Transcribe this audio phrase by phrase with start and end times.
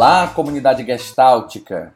[0.00, 1.92] Olá, comunidade gestáltica!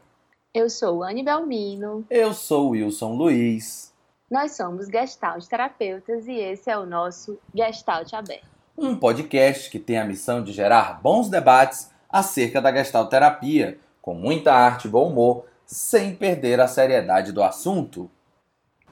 [0.53, 2.05] Eu sou Anne Belmino.
[2.11, 3.95] Eu sou Wilson Luiz.
[4.29, 8.45] Nós somos Gestalt terapeutas e esse é o nosso Gestalt Aberto.
[8.77, 14.15] Um podcast que tem a missão de gerar bons debates acerca da Gestalt terapia, com
[14.15, 18.11] muita arte e bom humor, sem perder a seriedade do assunto.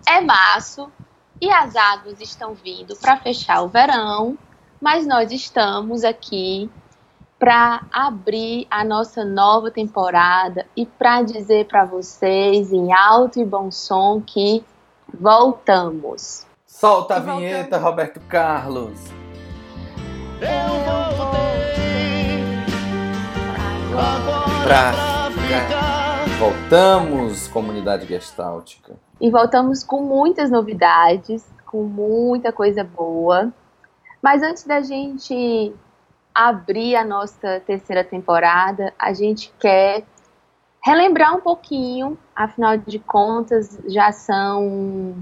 [0.06, 0.88] É março
[1.40, 4.38] e as águas estão vindo para fechar o verão,
[4.80, 6.70] mas nós estamos aqui
[7.40, 13.70] para abrir a nossa nova temporada e para dizer para vocês em alto e bom
[13.70, 14.62] som que
[15.18, 16.46] voltamos.
[16.66, 19.00] Solta a vinheta, Roberto Carlos.
[20.38, 21.40] Eu voltei
[24.62, 24.92] Pra
[25.32, 26.26] ficar.
[26.38, 28.96] Voltamos, comunidade gestáltica.
[29.18, 33.50] E voltamos com muitas novidades, com muita coisa boa.
[34.22, 35.74] Mas antes da gente
[36.34, 40.04] abrir a nossa terceira temporada, a gente quer
[40.82, 45.16] relembrar um pouquinho, afinal de contas, já são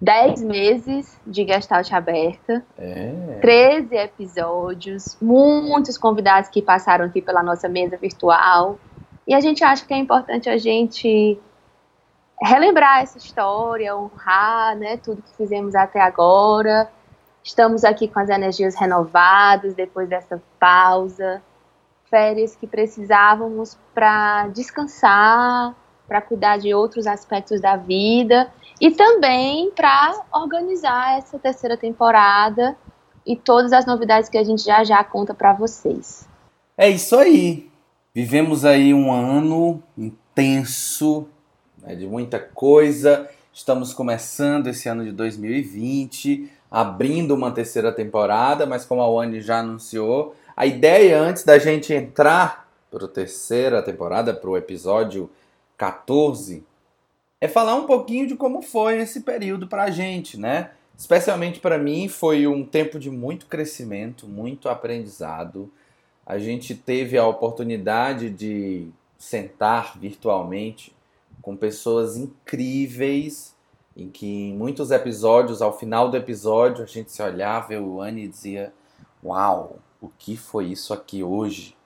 [0.00, 3.38] 10 meses de Gestalt aberta, É.
[3.40, 8.78] 13 episódios, muitos convidados que passaram aqui pela nossa mesa virtual.
[9.26, 11.38] E a gente acha que é importante a gente
[12.42, 16.90] relembrar essa história, honrar né, tudo que fizemos até agora.
[17.42, 21.42] Estamos aqui com as energias renovadas depois dessa pausa.
[22.08, 25.74] Férias que precisávamos para descansar,
[26.06, 32.76] para cuidar de outros aspectos da vida e também para organizar essa terceira temporada
[33.24, 36.28] e todas as novidades que a gente já já conta para vocês.
[36.76, 37.70] É isso aí.
[38.12, 41.28] Vivemos aí um ano intenso,
[41.78, 43.30] né, de muita coisa.
[43.52, 49.58] Estamos começando esse ano de 2020, abrindo uma terceira temporada, mas como a Wani já
[49.58, 55.30] anunciou, a ideia antes da gente entrar para a terceira temporada, para o episódio
[55.76, 56.62] 14,
[57.40, 60.70] é falar um pouquinho de como foi esse período para a gente, né?
[60.96, 65.72] Especialmente para mim, foi um tempo de muito crescimento, muito aprendizado.
[66.26, 70.94] A gente teve a oportunidade de sentar virtualmente
[71.40, 73.54] com pessoas incríveis,
[73.96, 78.00] em que em muitos episódios, ao final do episódio, a gente se olhava, e o
[78.00, 78.72] Anne e dizia:
[79.22, 81.76] Uau, o que foi isso aqui hoje?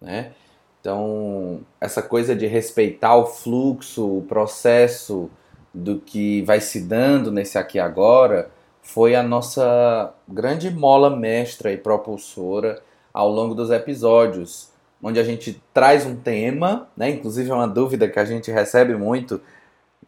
[0.00, 0.32] Né?
[0.80, 5.30] Então, essa coisa de respeitar o fluxo, o processo
[5.72, 8.50] do que vai se dando nesse aqui agora,
[8.82, 12.80] foi a nossa grande mola mestra e propulsora
[13.12, 14.70] ao longo dos episódios,
[15.02, 17.10] onde a gente traz um tema, né?
[17.10, 19.40] Inclusive é uma dúvida que a gente recebe muito,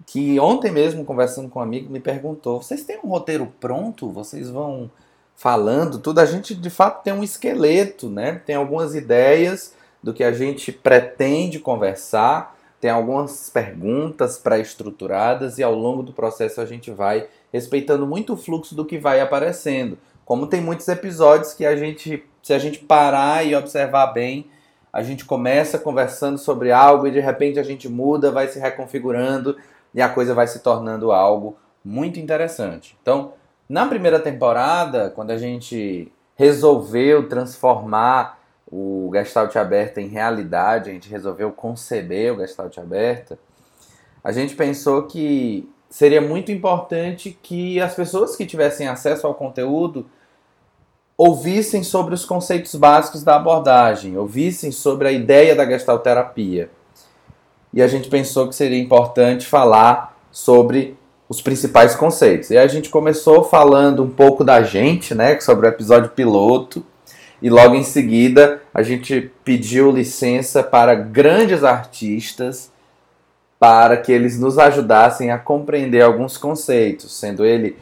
[0.07, 4.11] que ontem mesmo conversando com um amigo me perguntou: "Vocês têm um roteiro pronto?
[4.11, 4.91] Vocês vão
[5.37, 8.41] falando tudo?" A gente de fato tem um esqueleto, né?
[8.45, 15.75] Tem algumas ideias do que a gente pretende conversar, tem algumas perguntas pré-estruturadas e ao
[15.75, 19.99] longo do processo a gente vai respeitando muito o fluxo do que vai aparecendo.
[20.25, 24.47] Como tem muitos episódios que a gente, se a gente parar e observar bem,
[24.93, 29.57] a gente começa conversando sobre algo e de repente a gente muda, vai se reconfigurando
[29.95, 32.97] e a coisa vai se tornando algo muito interessante.
[33.01, 33.33] Então,
[33.69, 38.39] na primeira temporada, quando a gente resolveu transformar
[38.71, 43.39] o Gestalt Aberta em realidade, a gente resolveu conceber o Gestalt Aberta,
[44.23, 50.07] a gente pensou que seria muito importante que as pessoas que tivessem acesso ao conteúdo
[51.17, 56.71] ouvissem sobre os conceitos básicos da abordagem, ouvissem sobre a ideia da gestalterapia.
[57.79, 60.99] E a gente pensou que seria importante falar sobre
[61.29, 62.51] os principais conceitos.
[62.51, 66.85] E a gente começou falando um pouco da gente, né, sobre o episódio piloto,
[67.41, 72.73] e logo em seguida a gente pediu licença para grandes artistas
[73.61, 77.79] para que eles nos ajudassem a compreender alguns conceitos, sendo ele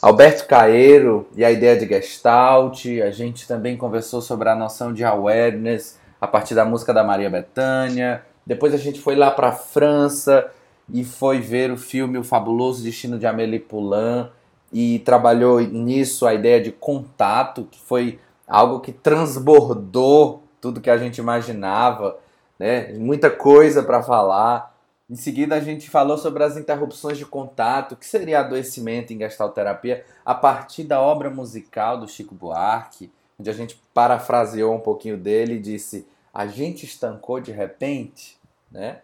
[0.00, 2.86] Alberto Caeiro e a ideia de Gestalt.
[3.04, 7.28] A gente também conversou sobre a noção de awareness a partir da música da Maria
[7.28, 8.22] Bethânia.
[8.46, 10.50] Depois a gente foi lá para a França
[10.92, 14.28] e foi ver o filme O Fabuloso Destino de Amélie Poulain
[14.72, 20.98] e trabalhou nisso a ideia de contato, que foi algo que transbordou tudo que a
[20.98, 22.18] gente imaginava,
[22.58, 22.92] né?
[22.94, 24.74] Muita coisa para falar.
[25.08, 30.04] Em seguida, a gente falou sobre as interrupções de contato, que seria adoecimento em gestalterapia,
[30.24, 35.54] a partir da obra musical do Chico Buarque, onde a gente parafraseou um pouquinho dele
[35.54, 36.06] e disse:
[36.36, 38.38] A gente estancou de repente,
[38.70, 38.98] né?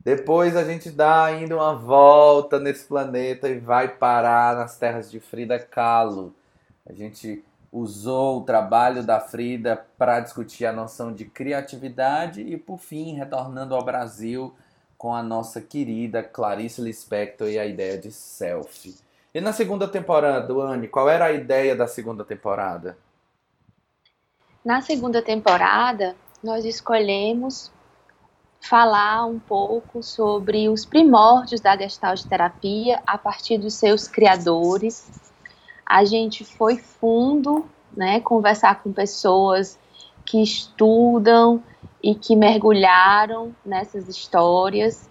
[0.00, 5.20] Depois a gente dá ainda uma volta nesse planeta e vai parar nas terras de
[5.20, 6.34] Frida Kahlo.
[6.88, 12.78] A gente usou o trabalho da Frida para discutir a noção de criatividade e, por
[12.78, 14.54] fim, retornando ao Brasil
[14.96, 18.96] com a nossa querida Clarice Lispector e a ideia de selfie.
[19.34, 22.96] E na segunda temporada, Anne, qual era a ideia da segunda temporada?
[24.64, 27.72] Na segunda temporada, nós escolhemos
[28.60, 35.10] falar um pouco sobre os primórdios da Gestalt terapia a partir dos seus criadores.
[35.84, 37.66] A gente foi fundo,
[37.96, 39.76] né, conversar com pessoas
[40.24, 41.60] que estudam
[42.00, 45.10] e que mergulharam nessas histórias.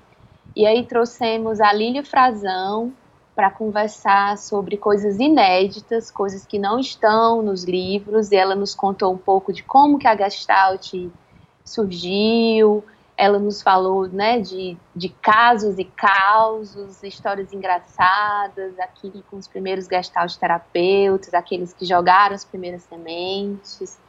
[0.56, 2.94] E aí trouxemos a Lília Frazão
[3.36, 9.14] para conversar sobre coisas inéditas, coisas que não estão nos livros, e ela nos contou
[9.14, 10.94] um pouco de como que a Gestalt
[11.64, 12.84] surgiu,
[13.22, 19.86] ela nos falou né, de, de casos e causos, histórias engraçadas, aqui com os primeiros
[19.86, 24.00] gestalt terapeutas, aqueles que jogaram as primeiras sementes.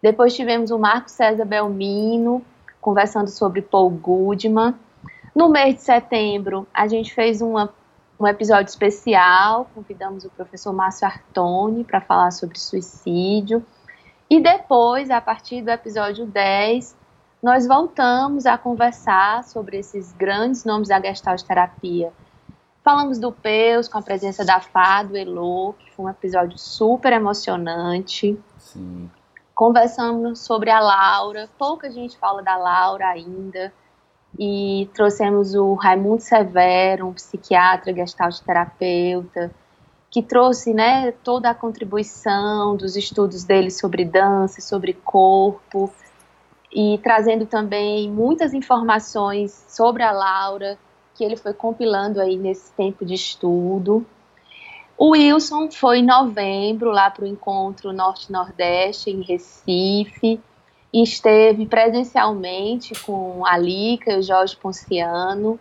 [0.00, 2.42] Depois tivemos o Marco César Belmino,
[2.80, 4.74] conversando sobre Paul Goodman.
[5.34, 7.74] No mês de setembro, a gente fez uma,
[8.18, 13.64] um episódio especial, convidamos o professor Márcio Artoni para falar sobre suicídio.
[14.28, 16.96] E depois, a partir do episódio 10,
[17.42, 22.12] nós voltamos a conversar sobre esses grandes nomes da Gestalt terapia.
[22.82, 27.12] Falamos do Peus com a presença da Fá, do Elo, que foi um episódio super
[27.12, 28.38] emocionante.
[28.58, 29.10] Sim.
[29.54, 33.72] Conversamos sobre a Laura, pouca gente fala da Laura ainda.
[34.38, 39.50] E trouxemos o Raimundo Severo, um psiquiatra, gestalt terapeuta,
[40.10, 45.92] que trouxe né, toda a contribuição dos estudos dele sobre dança, sobre corpo,
[46.72, 50.78] e trazendo também muitas informações sobre a Laura,
[51.14, 54.04] que ele foi compilando aí nesse tempo de estudo.
[54.98, 60.40] O Wilson foi em novembro lá para o encontro Norte-Nordeste em Recife
[60.92, 65.58] esteve presencialmente com a Lica e o Jorge Ponciano,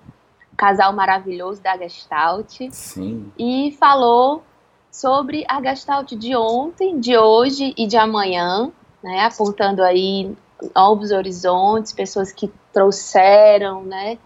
[0.56, 2.69] casal maravilhoso da Gestalt.
[2.72, 3.31] Sim.
[3.38, 4.44] E falou
[4.92, 8.72] sobre a Gestalt de ontem, de hoje e de amanhã,
[9.04, 10.36] né, apontando aí
[10.74, 14.18] novos horizontes, pessoas que trouxeram, né,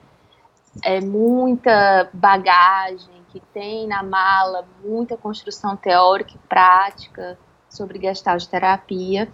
[0.83, 7.37] é, muita bagagem, que tem na mala muita construção teórica e prática
[7.69, 9.31] sobre gestalt terapia.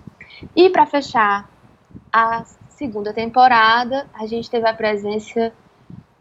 [0.55, 1.49] E para fechar
[2.15, 5.51] a segunda temporada, a gente teve a presença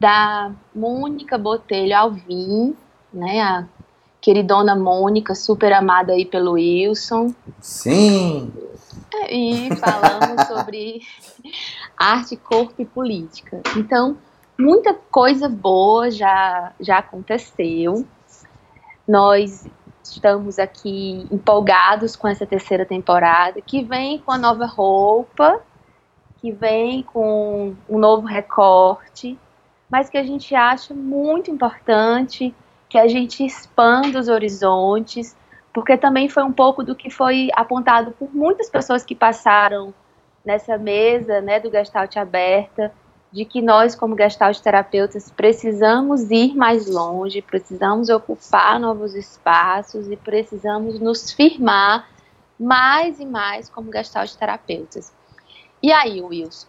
[0.00, 2.76] da Mônica Botelho Alvim,
[3.12, 3.64] né, a
[4.20, 7.32] queridona Mônica, super amada aí pelo Wilson.
[7.60, 8.52] Sim!
[9.30, 11.00] e falamos sobre
[11.96, 13.62] arte, corpo e política.
[13.76, 14.16] Então,
[14.58, 18.04] muita coisa boa já, já aconteceu.
[19.06, 19.64] Nós
[20.02, 25.62] estamos aqui empolgados com essa terceira temporada, que vem com a nova roupa,
[26.44, 29.38] que vem com um novo recorte,
[29.88, 32.54] mas que a gente acha muito importante
[32.86, 35.34] que a gente expanda os horizontes,
[35.72, 39.94] porque também foi um pouco do que foi apontado por muitas pessoas que passaram
[40.44, 42.92] nessa mesa né, do Gestalt aberta,
[43.32, 50.16] de que nós, como Gestalt terapeutas, precisamos ir mais longe, precisamos ocupar novos espaços e
[50.18, 52.06] precisamos nos firmar
[52.60, 55.10] mais e mais como Gestalt terapeutas.
[55.84, 56.68] E aí, Wilson,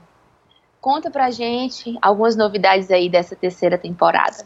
[0.81, 4.43] conta pra gente algumas novidades aí dessa terceira temporada.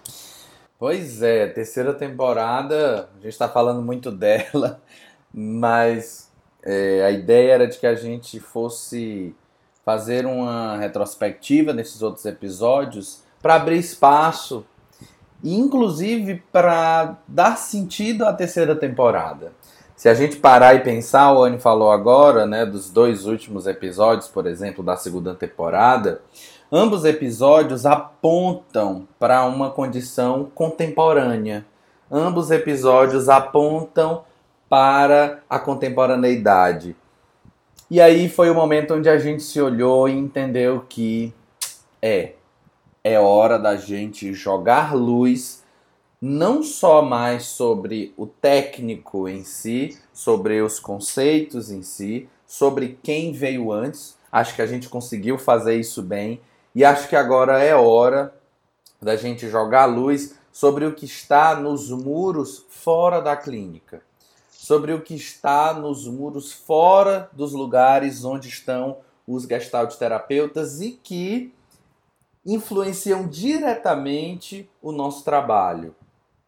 [0.78, 4.80] Pois é, terceira temporada, a gente está falando muito dela,
[5.34, 9.36] mas é, a ideia era de que a gente fosse
[9.84, 14.64] fazer uma retrospectiva nesses outros episódios para abrir espaço,
[15.44, 19.52] inclusive para dar sentido à terceira temporada.
[20.00, 24.30] Se a gente parar e pensar, o Anne falou agora, né, dos dois últimos episódios,
[24.30, 26.22] por exemplo, da segunda temporada,
[26.72, 31.66] Ambos episódios apontam para uma condição contemporânea.
[32.12, 34.24] Ambos episódios apontam
[34.70, 36.96] para a contemporaneidade.
[37.90, 41.34] E aí foi o momento onde a gente se olhou e entendeu que
[42.00, 42.34] é
[43.04, 45.59] é hora da gente jogar luz
[46.22, 53.32] não só mais sobre o técnico em si, sobre os conceitos em si, sobre quem
[53.32, 54.18] veio antes.
[54.32, 56.42] Acho que a gente conseguiu fazer isso bem
[56.76, 58.34] e acho que agora é hora
[59.02, 64.02] da gente jogar luz sobre o que está nos muros fora da clínica,
[64.50, 70.92] sobre o que está nos muros fora dos lugares onde estão os gestalt terapeutas e
[70.92, 71.54] que
[72.46, 75.96] influenciam diretamente o nosso trabalho.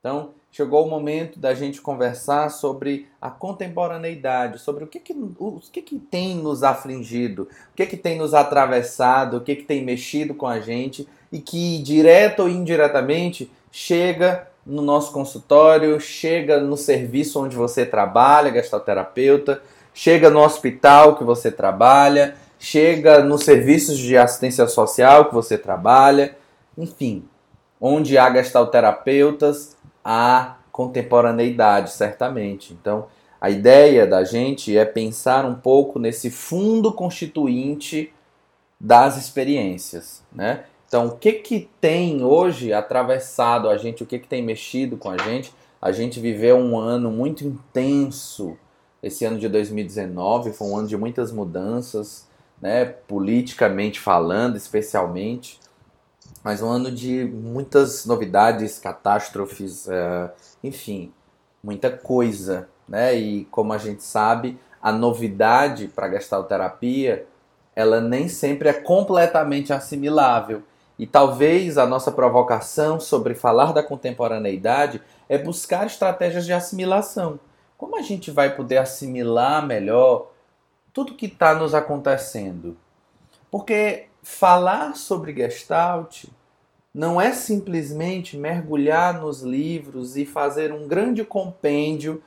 [0.02, 5.62] Então, chegou o momento da gente conversar sobre a contemporaneidade, sobre o que, que, o
[5.72, 9.86] que, que tem nos afligido, o que, que tem nos atravessado, o que, que tem
[9.86, 16.76] mexido com a gente e que, direto ou indiretamente, chega no nosso consultório, chega no
[16.76, 19.62] serviço onde você trabalha, gestalterapeuta,
[19.94, 26.36] chega no hospital que você trabalha, chega nos serviços de assistência social que você trabalha,
[26.76, 27.24] enfim,
[27.80, 32.74] onde há gestalterapeutas, há contemporaneidade, certamente.
[32.74, 33.08] Então,
[33.40, 38.14] a ideia da gente é pensar um pouco nesse fundo constituinte
[38.80, 40.66] das experiências, né?
[40.88, 45.10] Então, o que que tem hoje atravessado a gente, o que que tem mexido com
[45.10, 45.54] a gente?
[45.82, 48.58] A gente viveu um ano muito intenso.
[49.02, 52.28] Esse ano de 2019 foi um ano de muitas mudanças,
[52.62, 55.60] né, politicamente falando, especialmente
[56.44, 60.32] mas um ano de muitas novidades, catástrofes, é,
[60.64, 61.14] enfim,
[61.64, 63.14] muita coisa, né?
[63.16, 66.10] E como a gente sabe, a novidade para a
[67.76, 70.64] ela nem sempre é completamente assimilável.
[70.98, 77.40] E talvez a nossa provocação sobre falar da contemporaneidade é buscar estratégias de assimilação.
[77.78, 80.28] Como a gente vai poder assimilar melhor
[80.94, 82.78] tudo que está nos acontecendo?
[83.50, 86.26] Porque falar sobre Gestalt
[86.94, 92.22] não é simplesmente mergulhar nos livros e fazer um grande compêndio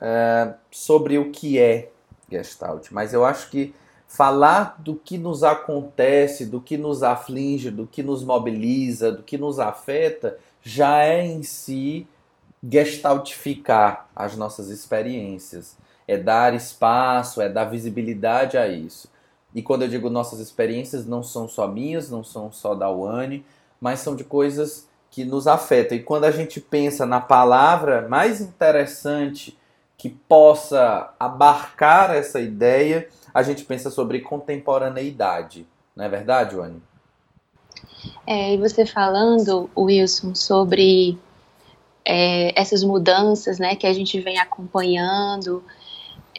[0.00, 1.90] é, sobre o que é
[2.30, 3.74] Gestalt, mas eu acho que
[4.06, 9.36] falar do que nos acontece, do que nos aflige, do que nos mobiliza, do que
[9.36, 12.06] nos afeta, já é em si
[12.62, 15.76] gestaltificar as nossas experiências.
[16.06, 19.08] É dar espaço, é dar visibilidade a isso.
[19.54, 23.44] E quando eu digo nossas experiências, não são só minhas, não são só da Uane,
[23.80, 25.96] mas são de coisas que nos afetam.
[25.96, 29.56] E quando a gente pensa na palavra mais interessante
[29.96, 35.66] que possa abarcar essa ideia, a gente pensa sobre contemporaneidade.
[35.94, 36.82] Não é verdade, Wani?
[38.26, 41.16] É, e você falando, Wilson, sobre
[42.04, 45.62] é, essas mudanças né, que a gente vem acompanhando,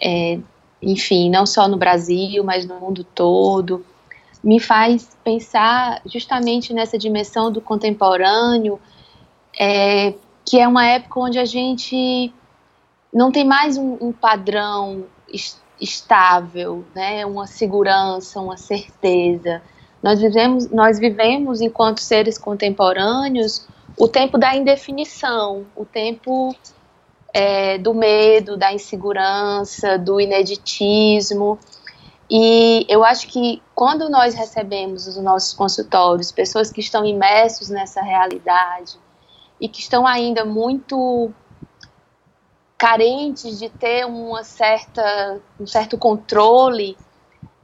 [0.01, 0.39] é,
[0.81, 3.85] enfim, não só no Brasil, mas no mundo todo,
[4.43, 8.79] me faz pensar justamente nessa dimensão do contemporâneo,
[9.59, 10.13] é,
[10.45, 12.31] que é uma época onde a gente
[13.11, 15.05] não tem mais um, um padrão
[15.79, 19.61] estável, né, uma segurança, uma certeza.
[20.03, 23.67] Nós vivemos, nós vivemos enquanto seres contemporâneos
[23.97, 26.55] o tempo da indefinição, o tempo
[27.35, 31.59] é, do medo, da insegurança, do ineditismo.
[32.31, 38.01] E eu acho que quando nós recebemos os nossos consultórios pessoas que estão imersos nessa
[38.01, 38.97] realidade
[39.59, 41.29] e que estão ainda muito
[42.77, 46.97] carentes de ter uma certa, um certo controle,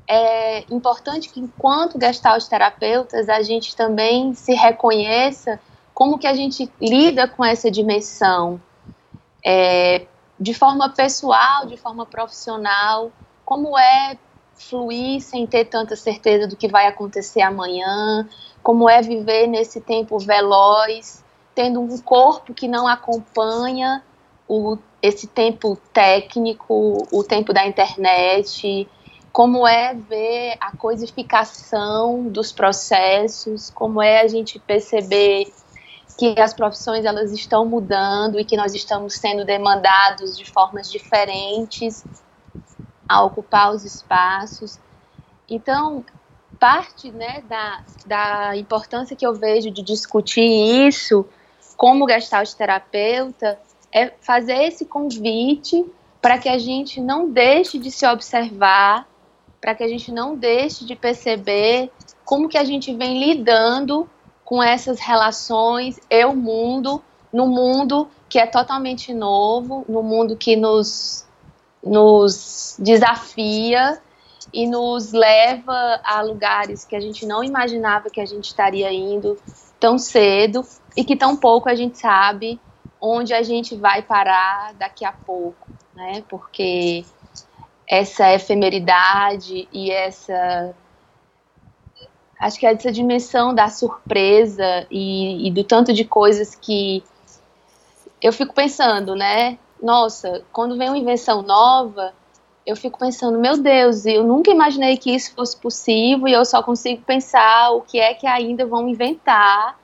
[0.05, 5.57] é importante que enquanto gestalt terapeutas a gente também se reconheça
[5.93, 8.59] como que a gente lida com essa dimensão
[9.43, 10.05] é,
[10.39, 13.11] de forma pessoal, de forma profissional,
[13.45, 14.17] como é
[14.55, 18.27] fluir sem ter tanta certeza do que vai acontecer amanhã,
[18.61, 21.23] como é viver nesse tempo veloz,
[21.55, 24.03] tendo um corpo que não acompanha
[24.47, 28.87] o, esse tempo técnico, o tempo da internet,
[29.31, 35.51] como é ver a coisificação dos processos, como é a gente perceber
[36.17, 42.03] que as profissões elas estão mudando e que nós estamos sendo demandados de formas diferentes
[43.07, 44.79] a ocupar os espaços.
[45.49, 46.05] Então,
[46.59, 51.25] parte né, da, da importância que eu vejo de discutir isso
[51.75, 53.59] como gestalt terapeuta
[53.91, 55.83] é fazer esse convite
[56.21, 59.07] para que a gente não deixe de se observar,
[59.59, 61.91] para que a gente não deixe de perceber
[62.23, 64.07] como que a gente vem lidando
[64.51, 71.25] com essas relações eu-mundo, no mundo que é totalmente novo, no mundo que nos
[71.81, 73.97] nos desafia
[74.53, 79.39] e nos leva a lugares que a gente não imaginava que a gente estaria indo
[79.79, 80.65] tão cedo
[80.97, 82.59] e que tão pouco a gente sabe
[82.99, 86.25] onde a gente vai parar daqui a pouco, né?
[86.27, 87.05] Porque
[87.87, 90.75] essa efemeridade e essa
[92.41, 97.01] acho que essa dimensão da surpresa e, e do tanto de coisas que
[98.21, 99.57] eu fico pensando, né?
[99.81, 102.13] nossa, quando vem uma invenção nova,
[102.65, 106.61] eu fico pensando, meu Deus, eu nunca imaginei que isso fosse possível e eu só
[106.61, 109.79] consigo pensar o que é que ainda vão inventar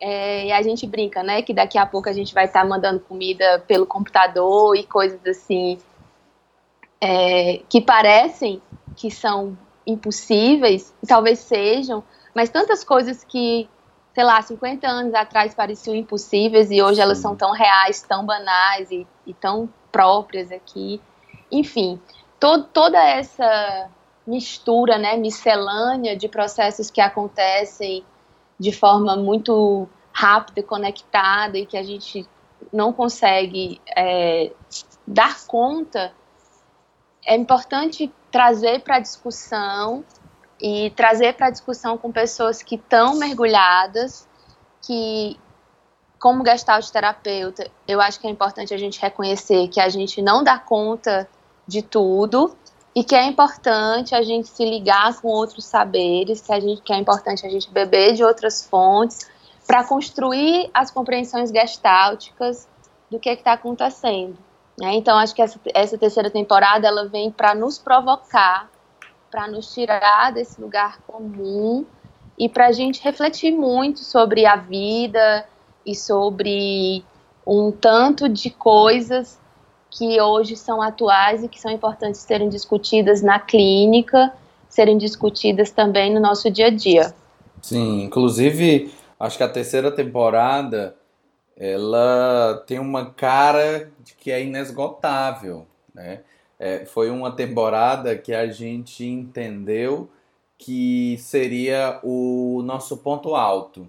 [0.00, 2.68] É, e a gente brinca, né, que daqui a pouco a gente vai estar tá
[2.68, 5.78] mandando comida pelo computador e coisas assim
[7.00, 8.60] é, que parecem
[8.96, 12.02] que são impossíveis, e talvez sejam,
[12.34, 13.68] mas tantas coisas que,
[14.14, 18.90] sei lá, 50 anos atrás pareciam impossíveis e hoje elas são tão reais, tão banais
[18.90, 21.00] e, e tão próprias aqui.
[21.50, 22.00] Enfim,
[22.40, 23.90] to toda essa
[24.26, 28.04] mistura, né, miscelânea de processos que acontecem
[28.58, 32.26] de forma muito rápida, conectada e que a gente
[32.72, 34.52] não consegue é,
[35.06, 36.12] dar conta,
[37.26, 40.04] é importante trazer para discussão
[40.60, 44.26] e trazer para discussão com pessoas que estão mergulhadas,
[44.82, 45.38] que
[46.18, 50.42] como gestalt terapeuta, eu acho que é importante a gente reconhecer que a gente não
[50.42, 51.28] dá conta
[51.64, 52.56] de tudo
[52.92, 56.92] e que é importante a gente se ligar com outros saberes, que, a gente, que
[56.92, 59.30] é importante a gente beber de outras fontes
[59.64, 62.66] para construir as compreensões gestálticas
[63.08, 64.36] do que é está acontecendo.
[64.78, 64.94] Né?
[64.94, 68.68] Então, acho que essa, essa terceira temporada ela vem para nos provocar,
[69.30, 71.84] para nos tirar desse lugar comum
[72.38, 75.46] e para a gente refletir muito sobre a vida
[75.86, 77.04] e sobre
[77.46, 79.38] um tanto de coisas
[79.90, 84.32] que hoje são atuais e que são importantes serem discutidas na clínica,
[84.68, 87.14] serem discutidas também no nosso dia a dia.
[87.62, 90.96] Sim, inclusive acho que a terceira temporada
[91.56, 96.20] ela tem uma cara de que é inesgotável, né?
[96.58, 100.08] É, foi uma temporada que a gente entendeu
[100.56, 103.80] que seria o nosso ponto alto.
[103.80, 103.88] Ou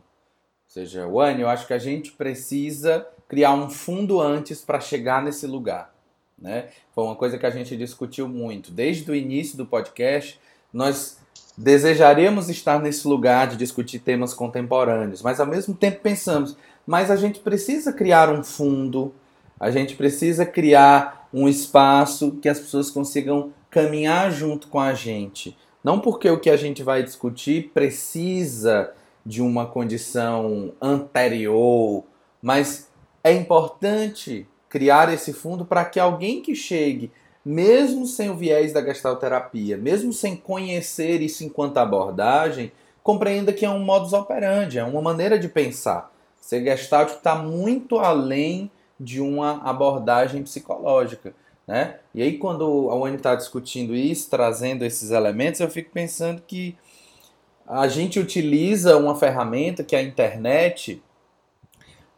[0.68, 5.48] seja, Wani, eu acho que a gente precisa criar um fundo antes para chegar nesse
[5.48, 5.94] lugar.
[6.38, 6.70] Né?
[6.94, 8.72] Foi uma coisa que a gente discutiu muito.
[8.72, 10.40] Desde o início do podcast,
[10.74, 11.18] nós
[11.58, 17.16] desejaríamos estar nesse lugar de discutir temas contemporâneos, mas ao mesmo tempo pensamos, mas a
[17.16, 19.14] gente precisa criar um fundo,
[19.60, 25.58] a gente precisa criar um espaço que as pessoas consigam caminhar junto com a gente.
[25.84, 28.92] Não porque o que a gente vai discutir precisa
[29.26, 32.04] de uma condição anterior,
[32.42, 32.90] mas
[33.24, 37.12] é importante criar esse fundo para que alguém que chegue,
[37.44, 42.72] mesmo sem o viés da gestalterapia, mesmo sem conhecer isso enquanto abordagem,
[43.04, 46.15] compreenda que é um modus operandi, é uma maneira de pensar.
[46.46, 51.34] Ser gestalt está muito além de uma abordagem psicológica.
[51.66, 51.98] Né?
[52.14, 56.78] E aí, quando a UNI está discutindo isso, trazendo esses elementos, eu fico pensando que
[57.68, 61.02] a gente utiliza uma ferramenta que é a internet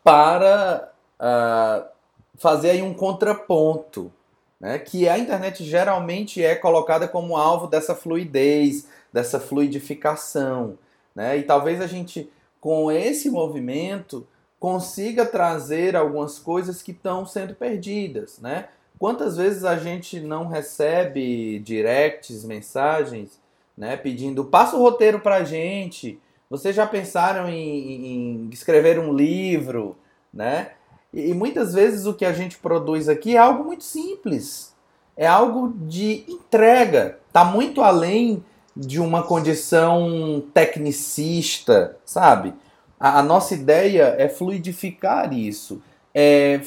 [0.04, 1.88] para uh,
[2.36, 4.12] fazer aí um contraponto,
[4.60, 4.78] né?
[4.78, 10.78] que a internet geralmente é colocada como alvo dessa fluidez, dessa fluidificação.
[11.16, 11.38] Né?
[11.38, 14.28] E talvez a gente, com esse movimento,
[14.60, 18.40] consiga trazer algumas coisas que estão sendo perdidas.
[18.40, 18.68] Né?
[18.98, 23.40] Quantas vezes a gente não recebe directs, mensagens,
[23.78, 29.14] né, pedindo passa o roteiro para a gente, vocês já pensaram em, em escrever um
[29.14, 29.96] livro,
[30.34, 30.72] né?
[31.14, 34.76] E, muitas vezes o que a gente produz aqui é algo muito simples.
[35.16, 37.20] É algo de entrega.
[37.28, 38.44] Está muito além
[38.78, 42.54] de uma condição tecnicista, sabe?
[43.00, 45.82] A, a, nossa ideia é fluidificar isso.
[46.14, 46.62] É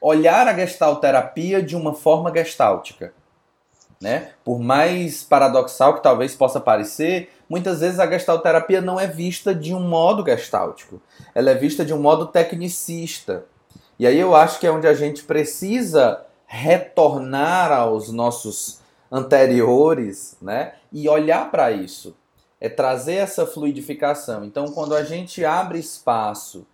[0.00, 3.12] olhar a gestalterapia de uma forma gestáltica.
[4.00, 4.30] Né?
[4.44, 9.74] Por mais paradoxal que talvez possa parecer, muitas vezes a gestalterapia não é vista de
[9.74, 11.00] um modo gestáltico.
[11.34, 13.44] Ela é vista de um modo tecnicista.
[13.98, 20.74] E aí eu acho que é onde a gente precisa retornar aos nossos anteriores, né?
[20.92, 22.16] E olhar para isso.
[22.60, 24.44] É trazer essa fluidificação.
[24.44, 26.66] Então, quando a gente abre espaço,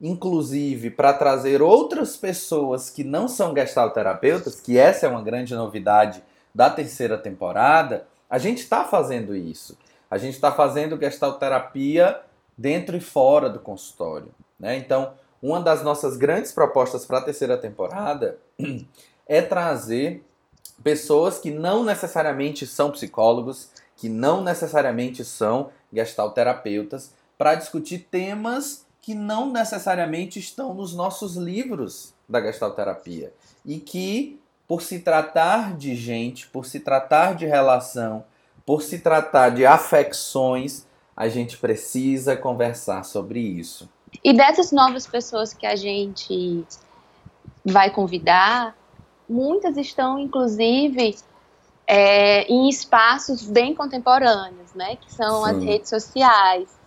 [0.00, 6.22] inclusive para trazer outras pessoas que não são gestalterapeutas, que essa é uma grande novidade
[6.54, 9.78] da terceira temporada, a gente está fazendo isso.
[10.10, 12.20] A gente está fazendo gestalterapia
[12.56, 14.28] dentro e fora do consultório.
[14.58, 14.76] Né?
[14.76, 18.38] Então, uma das nossas grandes propostas para a terceira temporada
[19.26, 20.24] é trazer
[20.82, 29.14] pessoas que não necessariamente são psicólogos, que não necessariamente são gestalterapeutas, para discutir temas que
[29.14, 33.32] não necessariamente estão nos nossos livros da gestalterapia
[33.64, 34.38] e que,
[34.68, 38.24] por se tratar de gente, por se tratar de relação,
[38.64, 43.88] por se tratar de afecções, a gente precisa conversar sobre isso.
[44.22, 46.64] E dessas novas pessoas que a gente
[47.64, 48.76] vai convidar,
[49.30, 51.16] muitas estão, inclusive,
[51.86, 54.96] é, em espaços bem contemporâneos, né?
[54.96, 55.50] Que são Sim.
[55.50, 56.80] as redes sociais.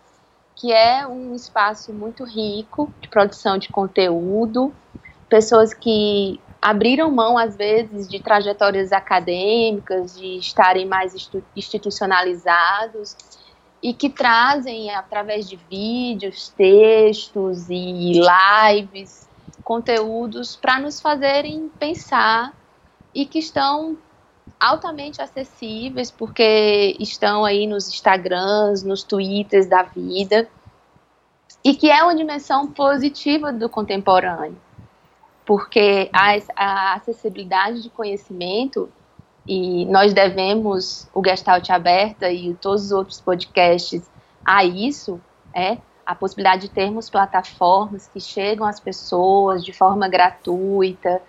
[0.55, 4.71] que é um espaço muito rico de produção de conteúdo,
[5.27, 11.13] pessoas que abriram mão, às vezes, de trajetórias acadêmicas, de estarem mais
[11.55, 13.17] institucionalizados
[13.81, 19.27] e que trazem, através de vídeos, textos e lives,
[19.63, 22.53] conteúdos para nos fazerem pensar
[23.13, 23.97] e que estão
[24.59, 30.47] altamente acessíveis porque estão aí nos Instagrams, nos Twitters da vida
[31.63, 34.57] e que é uma dimensão positiva do contemporâneo
[35.45, 38.89] porque a, a acessibilidade de conhecimento
[39.47, 44.09] e nós devemos o Gestalt Aberta e todos os outros podcasts
[44.45, 45.19] a isso,
[45.53, 51.21] é a possibilidade de termos plataformas que chegam às pessoas de forma gratuita,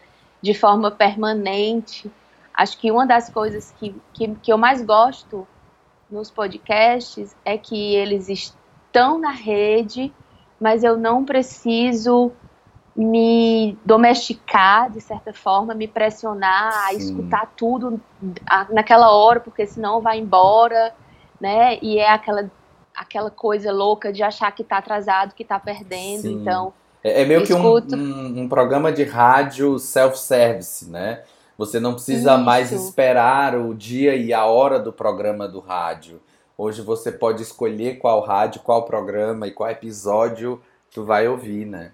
[0.43, 2.11] de forma permanente.
[2.53, 5.47] Acho que uma das coisas que, que, que eu mais gosto
[6.11, 10.13] nos podcasts é que eles estão na rede,
[10.61, 12.33] mas eu não preciso
[12.97, 16.79] me domesticar de certa forma, me pressionar Sim.
[16.79, 18.01] a escutar tudo
[18.71, 20.95] naquela hora, porque senão vai embora,
[21.41, 21.77] né?
[21.83, 22.49] E é aquela
[23.05, 26.41] aquela coisa louca de achar que está atrasado, que está perdendo, Sim.
[26.41, 26.73] então
[27.05, 31.23] é, é meio que um, um, um, programa de rádio self-service, né?
[31.57, 32.45] Você não precisa Isso.
[32.45, 36.21] mais esperar o dia e a hora do programa do rádio.
[36.57, 40.61] Hoje você pode escolher qual rádio, qual programa e qual episódio
[40.93, 41.93] tu vai ouvir, né?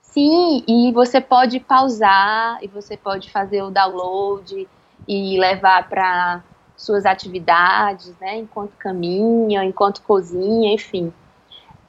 [0.00, 4.68] Sim, e você pode pausar e você pode fazer o download
[5.06, 6.42] e levar para
[6.76, 11.12] suas atividades, né, enquanto caminha, enquanto cozinha, enfim.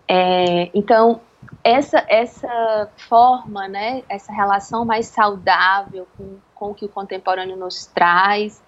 [0.07, 1.21] É, então,
[1.63, 7.85] essa, essa forma, né, essa relação mais saudável com, com o que o contemporâneo nos
[7.85, 8.61] traz,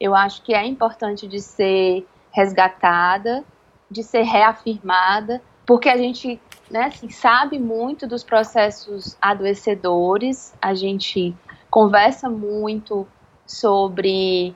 [0.00, 3.44] eu acho que é importante de ser resgatada,
[3.90, 11.36] de ser reafirmada, porque a gente né, assim, sabe muito dos processos adoecedores, a gente
[11.70, 13.06] conversa muito
[13.46, 14.54] sobre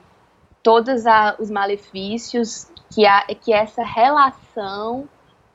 [0.67, 5.07] todos a, os malefícios que, a, que essa relação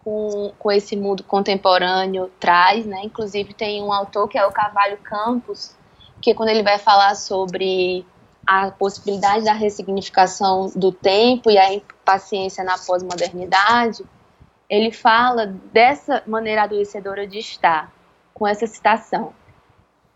[0.02, 3.02] com, com esse mundo contemporâneo traz, né?
[3.04, 5.76] Inclusive tem um autor que é o Carvalho Campos,
[6.18, 8.06] que quando ele vai falar sobre
[8.46, 14.02] a possibilidade da ressignificação do tempo e a impaciência na pós-modernidade,
[14.66, 17.92] ele fala dessa maneira adoecedora de estar,
[18.32, 19.34] com essa citação.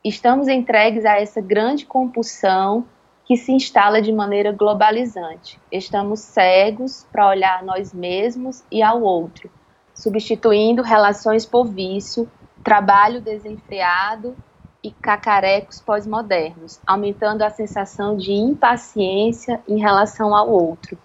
[0.03, 2.87] Estamos entregues a essa grande compulsão
[3.27, 5.61] que se instala de maneira globalizante.
[5.71, 9.51] Estamos cegos para olhar nós mesmos e ao outro,
[9.93, 12.31] substituindo relações por vício,
[12.63, 14.37] trabalho desenfreado
[14.83, 20.97] e cacarecos pós-modernos, aumentando a sensação de impaciência em relação ao outro.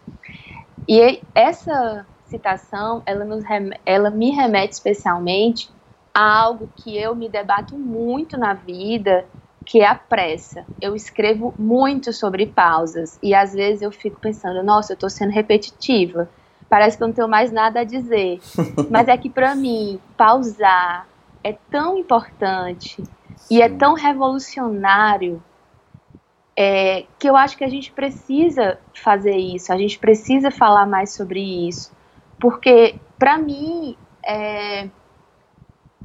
[0.87, 3.25] E essa citação, ela,
[3.83, 5.71] ela me remete especialmente
[6.13, 9.25] a algo que eu me debato muito na vida,
[9.71, 10.65] que é a pressa.
[10.81, 15.31] Eu escrevo muito sobre pausas e às vezes eu fico pensando, nossa, eu estou sendo
[15.31, 16.29] repetitiva.
[16.69, 18.41] Parece que eu não tenho mais nada a dizer.
[18.91, 21.07] Mas é que para mim, pausar
[21.41, 23.01] é tão importante
[23.37, 23.55] Sim.
[23.55, 25.41] e é tão revolucionário
[26.53, 31.13] é, que eu acho que a gente precisa fazer isso, a gente precisa falar mais
[31.13, 31.93] sobre isso.
[32.41, 34.89] Porque, para mim, é,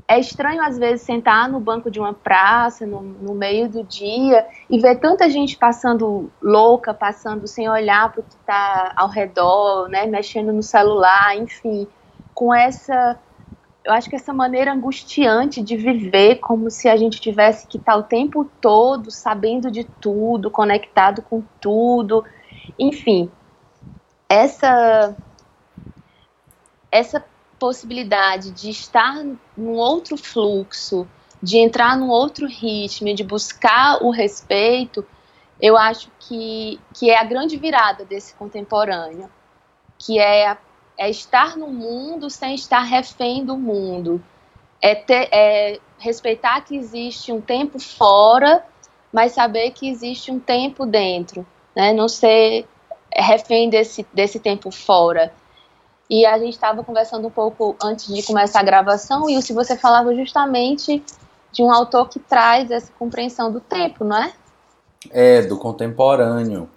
[0.08, 4.46] é estranho às vezes sentar no banco de uma praça, no, no, meio do dia,
[4.70, 9.88] e ver tanta gente passando louca, passando sem olhar para o que está ao redor,
[9.88, 11.88] né, mexendo no celular, enfim,
[12.32, 13.18] com essa.
[13.84, 17.92] Eu acho que essa maneira angustiante de viver, como se a gente tivesse que estar
[17.92, 22.24] tá o tempo todo sabendo de tudo, conectado com tudo,
[22.78, 23.30] enfim,
[24.28, 25.16] essa
[26.90, 27.24] essa
[27.58, 29.24] possibilidade de estar
[29.56, 31.08] num outro fluxo,
[31.42, 35.06] de entrar num outro ritmo, de buscar o respeito,
[35.60, 39.30] eu acho que, que é a grande virada desse contemporâneo,
[39.98, 40.56] que é,
[40.98, 44.22] é estar no mundo sem estar refém do mundo,
[44.82, 48.64] é, ter, é respeitar que existe um tempo fora,
[49.12, 51.92] mas saber que existe um tempo dentro, né?
[51.92, 52.66] não ser
[53.14, 55.32] refém desse, desse tempo fora.
[56.08, 59.76] E a gente estava conversando um pouco antes de começar a gravação, e se você
[59.76, 61.02] falava justamente
[61.50, 64.32] de um autor que traz essa compreensão do tempo, não é?
[65.10, 66.68] É, do contemporâneo,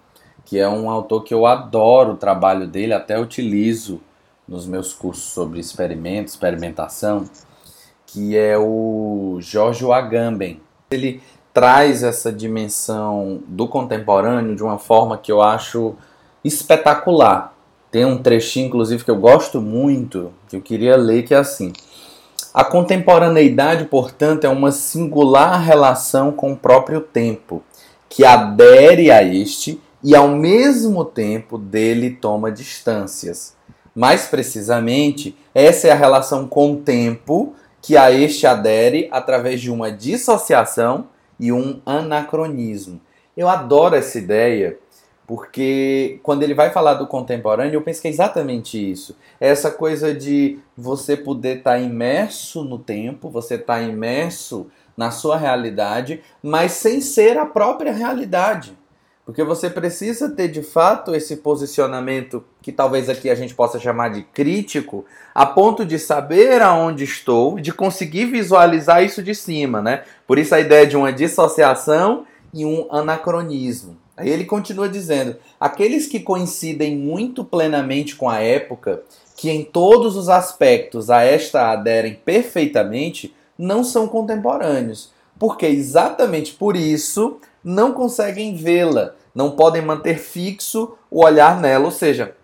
[0.44, 4.00] que é um autor que eu adoro o trabalho dele, até utilizo
[4.48, 7.24] nos meus cursos sobre experimento, experimentação,
[8.06, 10.60] que é o Jorge Agamben.
[10.90, 11.22] Ele
[11.54, 15.94] traz essa dimensão do contemporâneo de uma forma que eu acho
[16.42, 17.54] espetacular
[17.90, 21.72] tem um trechinho, inclusive, que eu gosto muito, que eu queria ler, que é assim.
[22.54, 27.62] A contemporaneidade, portanto, é uma singular relação com o próprio tempo,
[28.08, 33.54] que adere a este e, ao mesmo tempo, dele toma distâncias.
[33.94, 39.70] Mais precisamente, essa é a relação com o tempo que a este adere através de
[39.70, 41.06] uma dissociação
[41.38, 43.00] e um anacronismo.
[43.36, 44.76] Eu adoro essa ideia
[45.30, 49.16] porque quando ele vai falar do contemporâneo, eu penso que é exatamente isso.
[49.40, 54.66] É essa coisa de você poder estar tá imerso no tempo, você estar tá imerso
[54.96, 58.76] na sua realidade, mas sem ser a própria realidade.
[59.24, 64.08] Porque você precisa ter de fato esse posicionamento que talvez aqui a gente possa chamar
[64.08, 70.02] de crítico, a ponto de saber aonde estou, de conseguir visualizar isso de cima, né?
[70.26, 73.96] Por isso a ideia de uma dissociação e um anacronismo.
[74.20, 79.02] Aí ele continua dizendo: aqueles que coincidem muito plenamente com a época,
[79.34, 86.76] que em todos os aspectos a esta aderem perfeitamente, não são contemporâneos, porque exatamente por
[86.76, 92.34] isso não conseguem vê-la, não podem manter fixo o olhar nela, ou seja,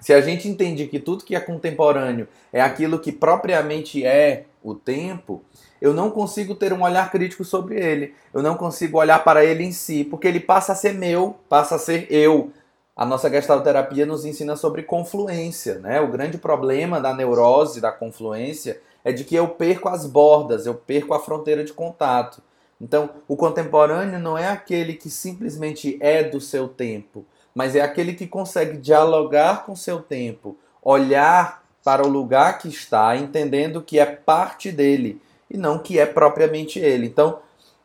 [0.00, 4.74] se a gente entende que tudo que é contemporâneo é aquilo que propriamente é o
[4.74, 5.42] tempo,
[5.80, 8.14] eu não consigo ter um olhar crítico sobre ele.
[8.34, 11.76] Eu não consigo olhar para ele em si, porque ele passa a ser meu, passa
[11.76, 12.50] a ser eu.
[12.96, 16.00] A nossa gestalterapia nos ensina sobre confluência, né?
[16.00, 20.74] O grande problema da neurose, da confluência, é de que eu perco as bordas, eu
[20.74, 22.42] perco a fronteira de contato.
[22.80, 28.14] Então, o contemporâneo não é aquele que simplesmente é do seu tempo, mas é aquele
[28.14, 34.06] que consegue dialogar com seu tempo, olhar para o lugar que está, entendendo que é
[34.06, 37.06] parte dele e não que é propriamente ele.
[37.06, 37.38] Então,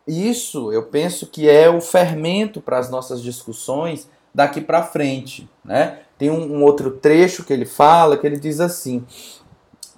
[0.07, 5.49] isso eu penso que é o fermento para as nossas discussões daqui para frente.
[5.63, 5.99] Né?
[6.17, 9.05] Tem um, um, outro trecho que ele fala que ele diz assim: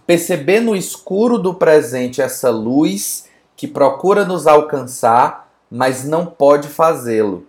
[0.05, 7.47] perceber no escuro do presente essa luz que procura nos alcançar, mas não pode fazê-lo.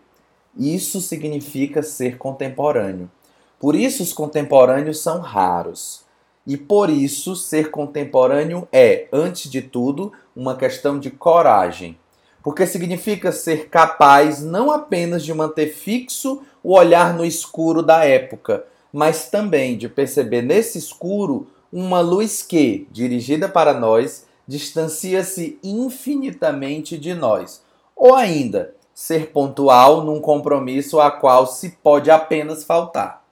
[0.57, 3.11] Isso significa ser contemporâneo.
[3.59, 6.06] Por isso os contemporâneos são raros.
[6.47, 11.99] E por isso, ser contemporâneo é, antes de tudo, uma questão de coragem.
[12.43, 18.65] Porque significa ser capaz não apenas de manter fixo o olhar no escuro da época,
[18.93, 27.13] mas também de perceber nesse escuro uma luz que, dirigida para nós, distancia-se infinitamente de
[27.13, 27.63] nós.
[27.97, 33.25] Ou ainda, ser pontual num compromisso a qual se pode apenas faltar.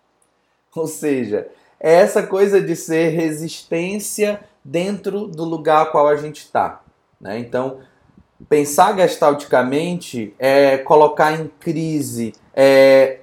[0.74, 1.48] Ou seja,
[1.80, 6.80] é essa coisa de ser resistência dentro do lugar a qual a gente está.
[7.20, 7.38] Né?
[7.38, 7.80] Então,
[8.48, 13.20] pensar gestalticamente é colocar em crise, é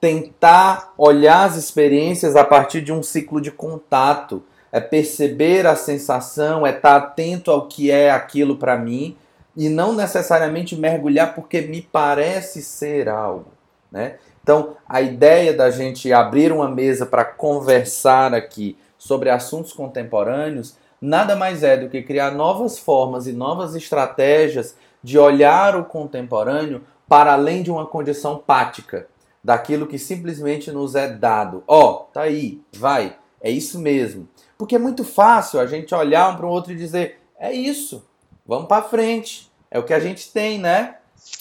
[0.00, 6.66] tentar olhar as experiências a partir de um ciclo de contato, é perceber a sensação,
[6.66, 9.16] é estar atento ao que é aquilo para mim
[9.56, 13.52] e não necessariamente mergulhar porque me parece ser algo,
[13.90, 14.16] né?
[14.42, 21.34] Então, a ideia da gente abrir uma mesa para conversar aqui sobre assuntos contemporâneos nada
[21.34, 27.32] mais é do que criar novas formas e novas estratégias de olhar o contemporâneo para
[27.32, 29.08] além de uma condição pática,
[29.42, 31.64] daquilo que simplesmente nos é dado.
[31.66, 34.28] Ó, oh, tá aí, vai, é isso mesmo.
[34.58, 38.06] Porque é muito fácil a gente olhar um para o outro e dizer: é isso,
[38.46, 40.96] vamos para frente, é o que a gente tem, né?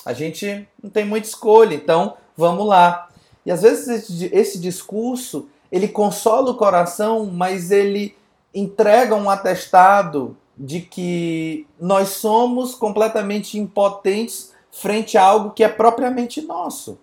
[0.05, 3.09] A gente não tem muita escolha, então vamos lá.
[3.45, 8.15] E às vezes esse, discurso, ele consola o coração, mas ele
[8.55, 16.41] entrega um atestado de que nós somos completamente impotentes frente a algo que é propriamente
[16.41, 16.97] nosso.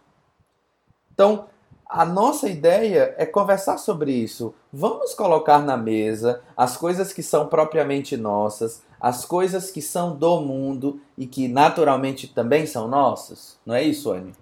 [1.12, 1.46] Então,
[1.88, 4.54] a nossa ideia é conversar sobre isso.
[4.72, 10.40] Vamos colocar na mesa as coisas que são propriamente nossas, as coisas que são do
[10.40, 13.56] mundo e que naturalmente também são nossas.
[13.64, 14.32] Não é isso, Anne?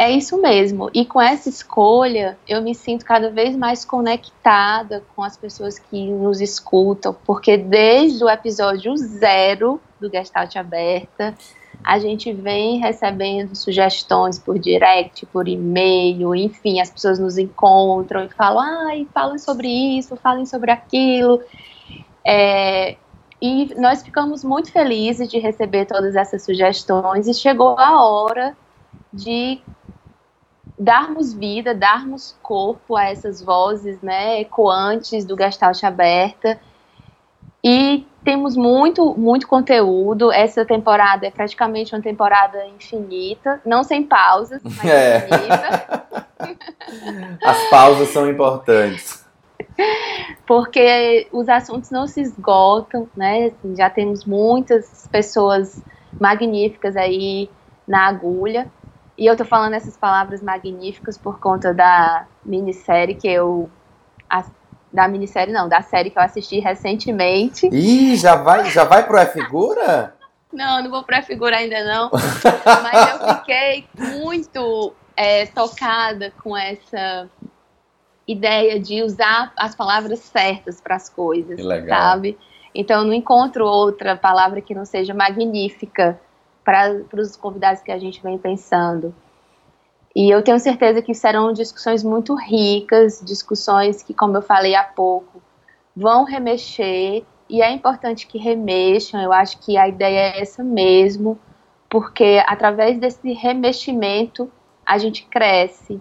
[0.00, 0.88] É isso mesmo.
[0.94, 6.06] E com essa escolha, eu me sinto cada vez mais conectada com as pessoas que
[6.06, 11.34] nos escutam, porque desde o episódio zero do Gestalt Aberta,
[11.82, 18.28] a gente vem recebendo sugestões por direct, por e-mail, enfim, as pessoas nos encontram e
[18.28, 19.66] falam, ai, falem sobre
[19.98, 21.42] isso, falem sobre aquilo.
[22.24, 22.96] É,
[23.42, 28.56] e nós ficamos muito felizes de receber todas essas sugestões e chegou a hora
[29.12, 29.60] de
[30.78, 36.58] darmos vida, darmos corpo a essas vozes, né, ecoantes do Gestalt Aberta.
[37.62, 40.32] E temos muito, muito conteúdo.
[40.32, 45.26] Essa temporada é praticamente uma temporada infinita, não sem pausas, mas é.
[45.26, 46.06] infinita.
[47.42, 49.26] As pausas são importantes.
[50.46, 53.46] Porque os assuntos não se esgotam, né?
[53.46, 55.82] Assim, já temos muitas pessoas
[56.18, 57.48] magníficas aí
[57.86, 58.70] na agulha.
[59.18, 63.68] E eu tô falando essas palavras magníficas por conta da minissérie que eu.
[64.30, 64.44] A,
[64.92, 67.66] da minissérie não, da série que eu assisti recentemente.
[67.66, 70.14] Ih, já vai, já vai pro F-Figura?
[70.52, 72.10] Não, não vou pra figura ainda não.
[72.82, 77.28] Mas eu fiquei muito é, tocada com essa
[78.26, 82.38] ideia de usar as palavras certas para as coisas, sabe?
[82.74, 86.18] Então, eu não encontro outra palavra que não seja magnífica
[86.68, 89.14] para os convidados que a gente vem pensando.
[90.14, 94.84] E eu tenho certeza que serão discussões muito ricas, discussões que, como eu falei há
[94.84, 95.40] pouco,
[95.96, 101.38] vão remexer e é importante que remexam, eu acho que a ideia é essa mesmo,
[101.88, 104.52] porque através desse remeximento
[104.84, 105.98] a gente cresce,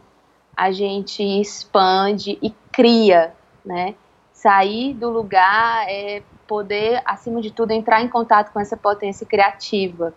[0.53, 3.34] a gente expande e cria,
[3.65, 3.95] né?
[4.34, 10.13] Sair do lugar é poder, acima de tudo, entrar em contato com essa potência criativa.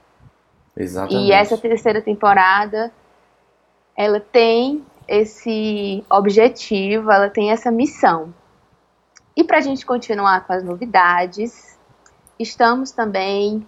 [0.76, 1.28] Exatamente.
[1.28, 2.92] E essa terceira temporada,
[3.96, 8.32] ela tem esse objetivo, ela tem essa missão.
[9.36, 11.78] E para a gente continuar com as novidades,
[12.38, 13.66] estamos também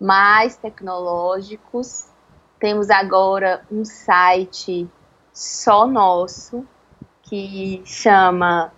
[0.00, 2.06] mais tecnológicos.
[2.58, 4.88] Temos agora um site
[5.32, 6.66] só nosso
[7.22, 8.72] que chama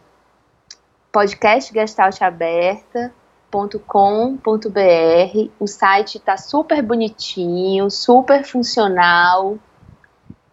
[3.50, 5.50] podcastgestaltaberta.com.br.
[5.58, 9.58] O site está super bonitinho, super funcional,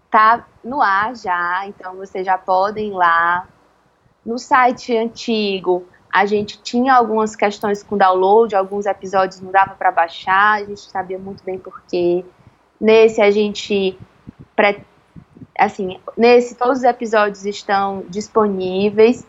[0.09, 3.47] tá no ar já, então vocês já podem ir lá
[4.25, 9.91] no site antigo, a gente tinha algumas questões com download, alguns episódios não dava para
[9.91, 12.23] baixar, a gente sabia muito bem porquê.
[12.79, 13.97] Nesse a gente
[15.57, 19.25] assim, nesse todos os episódios estão disponíveis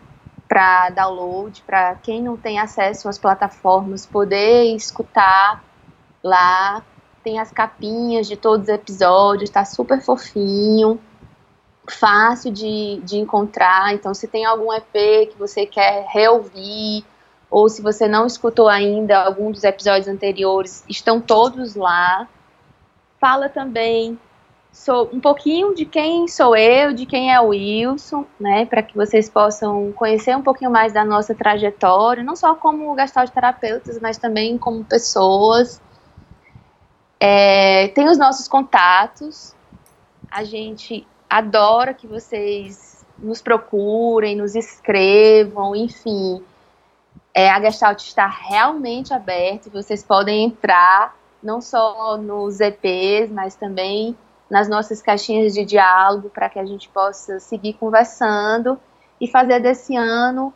[0.54, 5.64] para download, para quem não tem acesso às plataformas poder escutar
[6.22, 6.80] lá.
[7.24, 11.00] Tem as capinhas de todos os episódios, está super fofinho
[11.90, 13.94] fácil de, de encontrar.
[13.94, 17.04] Então, se tem algum EP que você quer reouvir,
[17.50, 22.28] ou se você não escutou ainda algum dos episódios anteriores, estão todos lá.
[23.20, 24.16] Fala também
[24.74, 28.94] sou um pouquinho de quem sou eu, de quem é o Wilson, né, para que
[28.96, 34.18] vocês possam conhecer um pouquinho mais da nossa trajetória, não só como gastalt terapeutas, mas
[34.18, 35.80] também como pessoas.
[37.20, 39.54] É, tem os nossos contatos.
[40.28, 46.42] A gente adora que vocês nos procurem, nos escrevam, enfim.
[47.32, 54.16] É, a Gestalt está realmente aberta vocês podem entrar não só nos EPs, mas também
[54.50, 58.78] nas nossas caixinhas de diálogo para que a gente possa seguir conversando
[59.20, 60.52] e fazer desse ano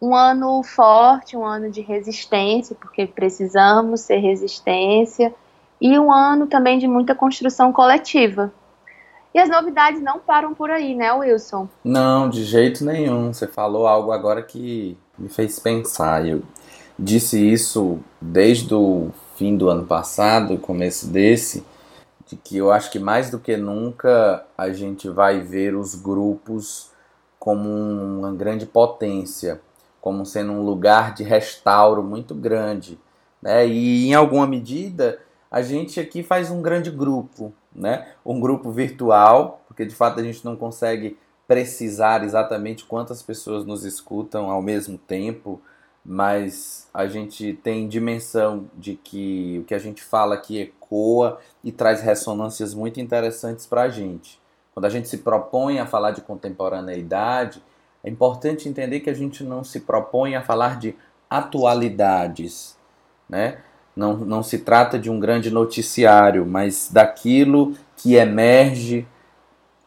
[0.00, 5.34] um ano forte, um ano de resistência, porque precisamos ser resistência,
[5.80, 8.52] e um ano também de muita construção coletiva.
[9.34, 11.68] E as novidades não param por aí, né, Wilson?
[11.84, 13.32] Não, de jeito nenhum.
[13.32, 16.26] Você falou algo agora que me fez pensar.
[16.26, 16.42] Eu
[16.98, 21.62] disse isso desde o fim do ano passado, começo desse,
[22.26, 26.90] de que eu acho que mais do que nunca a gente vai ver os grupos
[27.38, 29.60] como uma grande potência,
[30.00, 32.98] como sendo um lugar de restauro muito grande.
[33.40, 33.66] Né?
[33.66, 38.08] E em alguma medida a gente aqui faz um grande grupo, né?
[38.24, 43.84] Um grupo virtual, porque de fato a gente não consegue precisar exatamente quantas pessoas nos
[43.84, 45.60] escutam ao mesmo tempo,
[46.04, 51.72] mas a gente tem dimensão de que o que a gente fala aqui ecoa e
[51.72, 54.40] traz ressonâncias muito interessantes para a gente.
[54.72, 57.62] Quando a gente se propõe a falar de contemporaneidade,
[58.04, 60.94] é importante entender que a gente não se propõe a falar de
[61.28, 62.76] atualidades,
[63.28, 63.58] né?
[63.96, 69.08] Não, não se trata de um grande noticiário, mas daquilo que emerge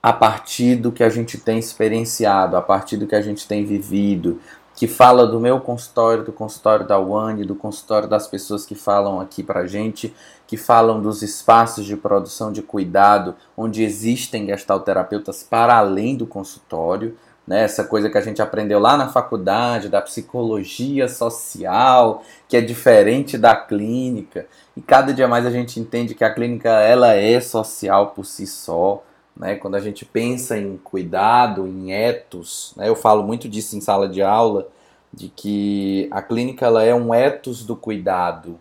[0.02, 3.64] a partir do que a gente tem experienciado, a partir do que a gente tem
[3.64, 4.41] vivido,
[4.80, 9.20] que fala do meu consultório, do consultório da Wani, do consultório das pessoas que falam
[9.20, 10.16] aqui pra gente,
[10.48, 17.18] que falam dos espaços de produção de cuidado, onde existem gestalterapeutas para além do consultório,
[17.46, 17.64] né?
[17.64, 23.38] Essa coisa que a gente aprendeu lá na faculdade, da psicologia social, que é diferente
[23.38, 24.48] da clínica.
[24.78, 28.48] E cada dia mais a gente entende que a clínica ela é social por si
[28.48, 29.04] só.
[29.40, 29.56] Né?
[29.56, 32.90] Quando a gente pensa em cuidado, em etos, né?
[32.90, 34.68] eu falo muito disso em sala de aula,
[35.14, 38.60] de que a clínica ela é um etos do cuidado.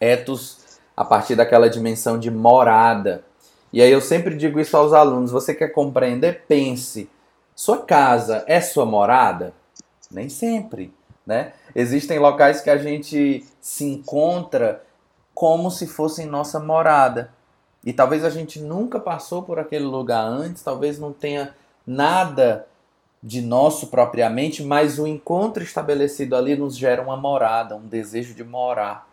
[0.00, 3.24] Etos a partir daquela dimensão de morada.
[3.72, 6.44] E aí eu sempre digo isso aos alunos: você quer compreender?
[6.46, 7.08] Pense
[7.54, 9.54] Sua casa é sua morada?
[10.10, 10.92] Nem sempre,
[11.26, 11.52] né?
[11.74, 14.82] Existem locais que a gente se encontra
[15.32, 17.32] como se fossem nossa morada.
[17.84, 21.54] E talvez a gente nunca passou por aquele lugar antes, talvez não tenha
[21.86, 22.66] nada
[23.22, 28.44] de nosso propriamente, mas o encontro estabelecido ali nos gera uma morada, um desejo de
[28.44, 29.08] morar.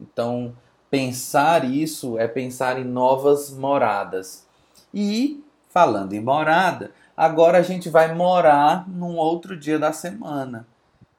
[0.00, 0.54] Então,
[0.90, 4.46] pensar isso é pensar em novas moradas.
[4.92, 10.66] E, falando em morada, agora a gente vai morar num outro dia da semana.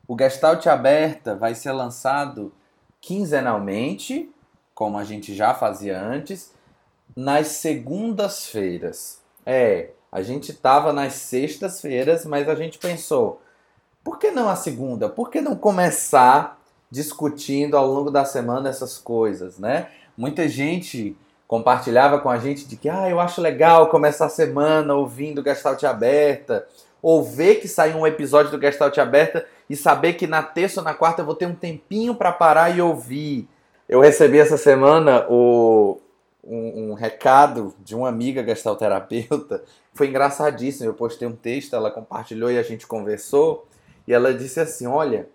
[0.08, 2.54] O Gestalt Aberta vai ser lançado
[3.02, 4.30] quinzenalmente,
[4.74, 6.55] como a gente já fazia antes,
[7.16, 9.20] nas segundas-feiras.
[9.46, 13.42] É, a gente estava nas sextas-feiras, mas a gente pensou,
[14.04, 15.10] por que não a segunda?
[15.10, 16.60] Por que não começar
[16.92, 19.90] discutindo ao longo da semana essas coisas, né?
[20.18, 24.96] Muita gente compartilhava com a gente de que, ah, eu acho legal começar a semana
[24.96, 26.68] ouvindo Gestalt Aberta,
[27.02, 30.84] ou ver que saiu um episódio do Gestalt Aberta e saber que na terça ou
[30.84, 33.48] na quarta eu vou ter um tempinho para parar e ouvir.
[33.88, 36.00] Eu recebi essa semana o,
[36.46, 39.64] um, um, recado de uma amiga gestalterapeuta.
[39.94, 40.90] Foi engraçadíssimo.
[40.90, 43.68] Eu postei um texto, ela compartilhou e a gente conversou.
[44.08, 45.28] E ela disse assim: Olha,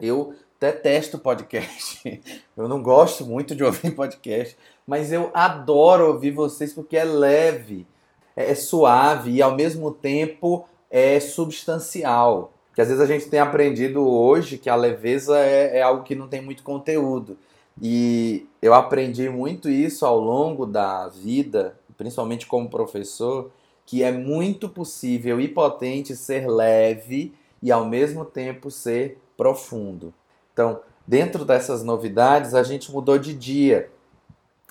[0.00, 2.20] eu detesto podcast.
[2.56, 7.86] Eu não gosto muito de ouvir podcast, mas eu adoro ouvir vocês porque é leve,
[8.34, 12.52] é, é suave e ao mesmo tempo é substancial.
[12.74, 16.16] Que às vezes a gente tem aprendido hoje que a leveza é, é algo que
[16.16, 17.38] não tem muito conteúdo.
[17.80, 23.50] E eu aprendi muito isso ao longo da vida, principalmente como professor,
[23.86, 27.32] que é muito possível e potente ser leve
[27.62, 30.12] e ao mesmo tempo ser profundo.
[30.52, 33.90] Então, dentro dessas novidades, a gente mudou de dia.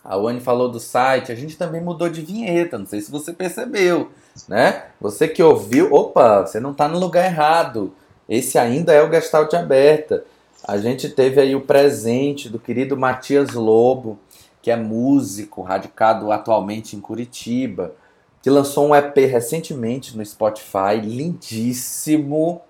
[0.03, 3.33] A Wani falou do site, a gente também mudou de vinheta, não sei se você
[3.33, 4.09] percebeu,
[4.47, 4.85] né?
[5.01, 7.93] Você que ouviu, opa, você não está no lugar errado.
[8.29, 10.23] Esse ainda é o Gestalt Aberta.
[10.67, 14.19] A gente teve aí o presente do querido Matias Lobo,
[14.61, 17.95] que é músico, radicado atualmente em Curitiba,
[18.41, 22.61] que lançou um EP recentemente no Spotify, lindíssimo,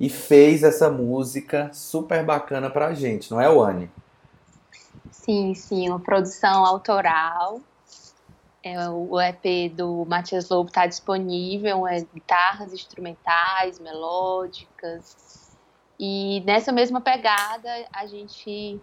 [0.00, 3.90] e fez essa música super bacana pra gente, não é, Wani?
[5.10, 7.60] Sim, sim, uma produção autoral.
[8.62, 15.23] É, o EP do Matias Lobo está disponível, é guitarras instrumentais, melódicas,
[15.98, 18.80] e nessa mesma pegada, a gente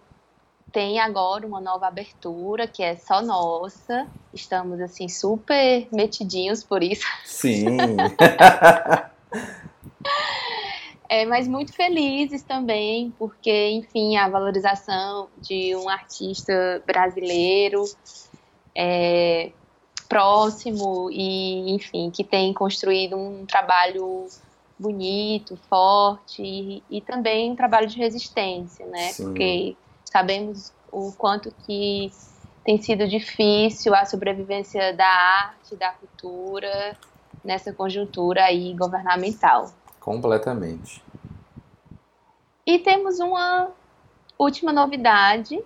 [0.72, 4.06] tem agora uma nova abertura que é só nossa.
[4.32, 7.06] Estamos assim super metidinhos por isso.
[7.24, 7.66] Sim.
[11.08, 17.84] é, mas muito felizes também, porque, enfim, a valorização de um artista brasileiro
[18.74, 19.52] é,
[20.08, 24.26] próximo e, enfim, que tem construído um trabalho
[24.82, 29.12] bonito, forte e, e também um trabalho de resistência, né?
[29.12, 29.24] Sim.
[29.24, 32.12] Porque sabemos o quanto que
[32.64, 36.96] tem sido difícil a sobrevivência da arte, da cultura
[37.44, 39.72] nessa conjuntura aí governamental.
[39.98, 41.02] Completamente.
[42.66, 43.70] E temos uma
[44.38, 45.60] última novidade,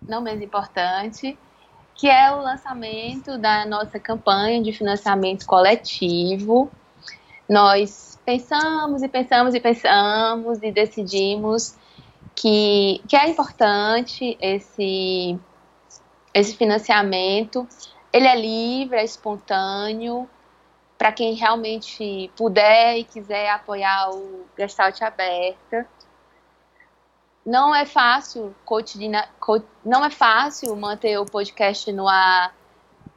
[0.00, 1.38] não menos importante,
[1.94, 6.70] que é o lançamento da nossa campanha de financiamento coletivo.
[7.48, 11.74] Nós pensamos e pensamos e pensamos e decidimos
[12.34, 15.38] que, que é importante esse,
[16.34, 17.66] esse financiamento.
[18.12, 20.28] Ele é livre, é espontâneo,
[20.98, 25.88] para quem realmente puder e quiser apoiar o Gestalt Aberta.
[27.46, 29.26] Não é fácil cotidiana,
[29.82, 32.54] não é fácil manter o podcast no ar,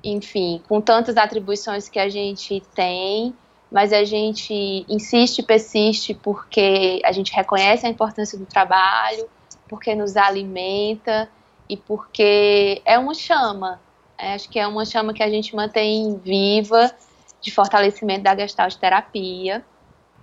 [0.01, 3.36] enfim, com tantas atribuições que a gente tem
[3.72, 9.28] mas a gente insiste persiste porque a gente reconhece a importância do trabalho,
[9.69, 11.30] porque nos alimenta
[11.69, 13.80] e porque é uma chama.
[14.17, 16.91] É, acho que é uma chama que a gente mantém viva
[17.39, 19.63] de fortalecimento da gestalt terapia.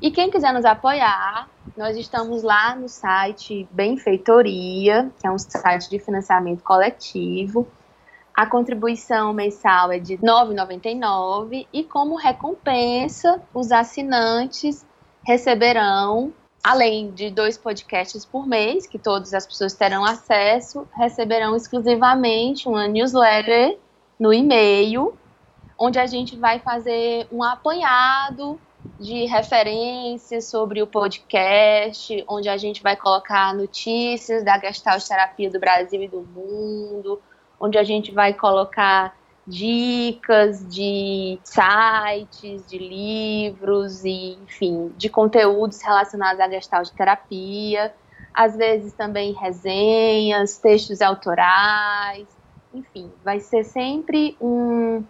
[0.00, 5.88] E quem quiser nos apoiar, nós estamos lá no site Benfeitoria, que é um site
[5.88, 7.66] de financiamento coletivo.
[8.38, 14.86] A contribuição mensal é de R$ 9,99 e como recompensa, os assinantes
[15.26, 16.32] receberão,
[16.62, 22.86] além de dois podcasts por mês, que todas as pessoas terão acesso, receberão exclusivamente uma
[22.86, 23.76] newsletter
[24.20, 25.18] no e-mail,
[25.76, 28.56] onde a gente vai fazer um apanhado
[29.00, 35.58] de referências sobre o podcast, onde a gente vai colocar notícias da Gestalt Terapia do
[35.58, 37.20] Brasil e do mundo,
[37.60, 46.38] onde a gente vai colocar dicas de sites, de livros e, enfim, de conteúdos relacionados
[46.38, 47.94] à gestalt terapia.
[48.34, 52.28] Às vezes também resenhas, textos autorais,
[52.74, 55.02] enfim, vai ser sempre um,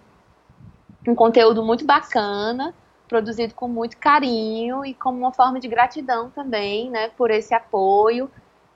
[1.06, 2.72] um conteúdo muito bacana,
[3.08, 8.30] produzido com muito carinho e como uma forma de gratidão também, né, por esse apoio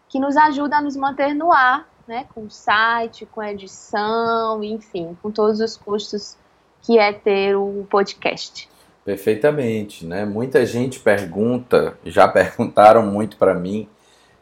[0.08, 5.30] que nos ajuda a nos manter no ar né, com site, com edição, enfim, com
[5.30, 6.36] todos os custos
[6.82, 8.68] que é ter o podcast.
[9.04, 10.24] Perfeitamente, né?
[10.24, 13.88] Muita gente pergunta, já perguntaram muito para mim,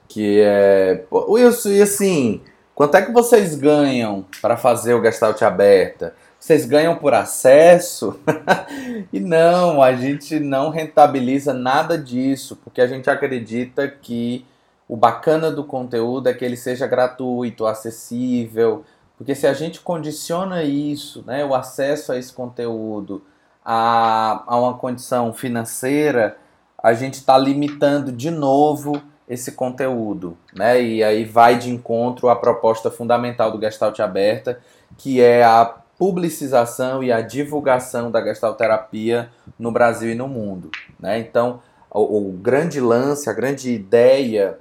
[0.08, 2.40] que é, Wilson, e assim,
[2.74, 6.14] quanto é que vocês ganham para fazer o Gestalt aberta?
[6.38, 8.18] Vocês ganham por acesso?
[9.12, 14.46] e não, a gente não rentabiliza nada disso, porque a gente acredita que
[14.91, 18.84] o bacana do conteúdo é que ele seja gratuito, acessível,
[19.16, 23.22] porque se a gente condiciona isso, né, o acesso a esse conteúdo,
[23.64, 26.36] a, a uma condição financeira,
[26.82, 30.82] a gente está limitando de novo esse conteúdo, né?
[30.82, 34.59] E aí vai de encontro à proposta fundamental do Gestalt Aberta,
[34.99, 35.66] que é a
[35.97, 40.68] publicização e a divulgação da gestalterapia no Brasil e no mundo,
[40.99, 41.20] né?
[41.20, 44.59] Então, o, o grande lance, a grande ideia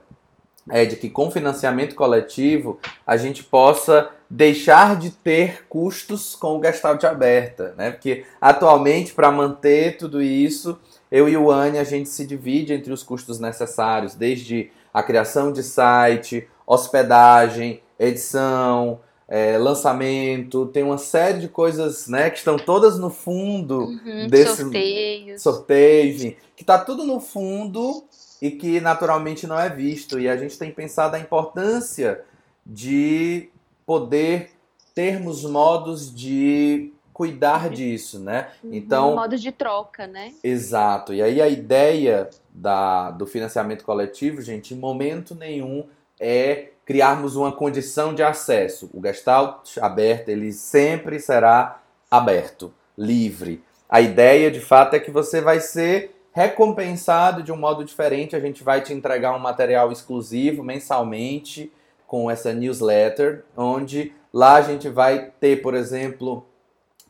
[0.70, 6.64] é de que com financiamento coletivo a gente possa deixar de ter custos com o
[6.64, 7.92] Gestalt aberta, né?
[7.92, 10.78] Porque atualmente para manter tudo isso,
[11.12, 15.52] eu e o Anne a gente se divide entre os custos necessários, desde a criação
[15.52, 22.98] de site, hospedagem, edição, é, lançamento, tem uma série de coisas, né, que estão todas
[22.98, 28.04] no fundo uhum, desse sorteios, sorteio, enfim, que está tudo no fundo
[28.42, 30.20] e que naturalmente não é visto.
[30.20, 32.22] E a gente tem pensado a importância
[32.66, 33.50] de
[33.86, 34.52] poder
[34.94, 38.50] termos modos de cuidar disso, né?
[38.64, 38.74] Uhum.
[38.74, 40.34] Então, modos de troca, né?
[40.44, 41.14] Exato.
[41.14, 45.86] E aí a ideia da, do financiamento coletivo, gente, em momento nenhum
[46.20, 48.90] é criarmos uma condição de acesso.
[48.94, 53.64] O Gestalt aberto, ele sempre será aberto, livre.
[53.88, 58.34] A ideia, de fato, é que você vai ser recompensado de um modo diferente.
[58.34, 61.70] A gente vai te entregar um material exclusivo mensalmente
[62.08, 66.46] com essa newsletter, onde lá a gente vai ter, por exemplo,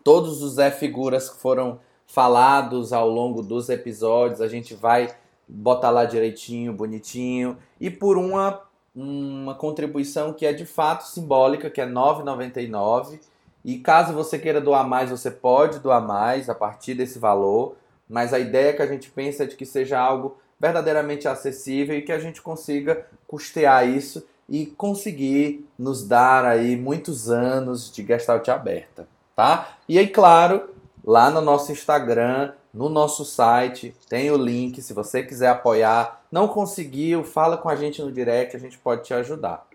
[0.03, 5.13] todos os Zé figuras que foram falados ao longo dos episódios, a gente vai
[5.47, 8.63] botar lá direitinho, bonitinho, e por uma,
[8.95, 13.19] uma contribuição que é de fato simbólica, que é R$ 9,99.
[13.63, 17.75] E caso você queira doar mais, você pode doar mais a partir desse valor
[18.09, 22.01] mas a ideia que a gente pensa é de que seja algo verdadeiramente acessível e
[22.01, 28.47] que a gente consiga custear isso e conseguir nos dar aí muitos anos de Gestalt
[28.49, 29.77] aberta, tá?
[29.87, 30.69] E aí, claro,
[31.05, 36.47] lá no nosso Instagram, no nosso site, tem o link, se você quiser apoiar, não
[36.47, 39.65] conseguiu, fala com a gente no direct, a gente pode te ajudar.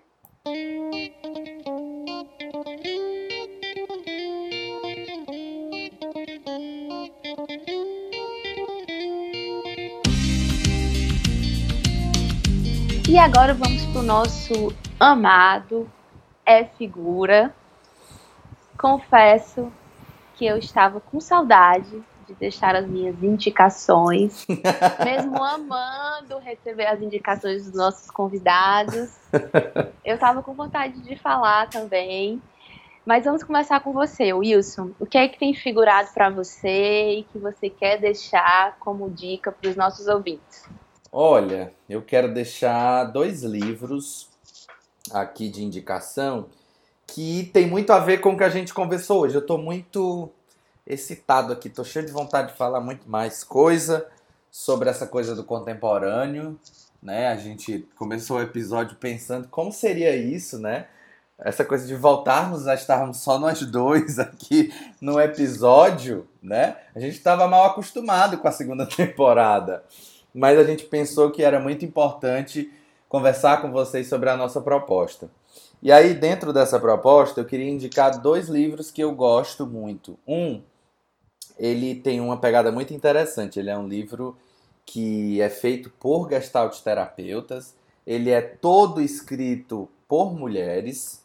[13.15, 15.89] E agora vamos para o nosso amado
[16.45, 17.55] É Figura.
[18.77, 19.73] Confesso
[20.35, 24.45] que eu estava com saudade de deixar as minhas indicações,
[25.05, 29.17] mesmo amando receber as indicações dos nossos convidados.
[30.05, 32.43] Eu estava com vontade de falar também.
[33.07, 34.91] Mas vamos começar com você, Wilson.
[34.99, 39.53] O que é que tem figurado para você e que você quer deixar como dica
[39.53, 40.69] para os nossos ouvintes?
[41.17, 44.29] Olha, eu quero deixar dois livros
[45.13, 46.49] aqui de indicação
[47.07, 49.37] que tem muito a ver com o que a gente conversou hoje.
[49.37, 50.29] Eu estou muito
[50.85, 54.05] excitado aqui, estou cheio de vontade de falar muito mais coisa
[54.51, 56.59] sobre essa coisa do contemporâneo,
[57.01, 57.29] né?
[57.29, 60.89] A gente começou o episódio pensando como seria isso, né?
[61.39, 66.77] Essa coisa de voltarmos a estarmos só nós dois aqui no episódio, né?
[66.93, 69.85] A gente estava mal acostumado com a segunda temporada
[70.35, 72.71] mas a gente pensou que era muito importante
[73.09, 75.31] conversar com vocês sobre a nossa proposta.
[75.81, 80.19] E aí, dentro dessa proposta, eu queria indicar dois livros que eu gosto muito.
[80.27, 80.63] Um,
[81.59, 83.59] ele tem uma pegada muito interessante.
[83.59, 84.37] Ele é um livro
[84.85, 87.75] que é feito por gestalt terapeutas.
[88.07, 91.23] Ele é todo escrito por mulheres.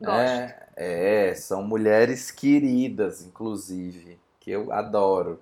[0.00, 0.18] Gosto.
[0.18, 5.38] É, é, são mulheres queridas, inclusive, que eu adoro.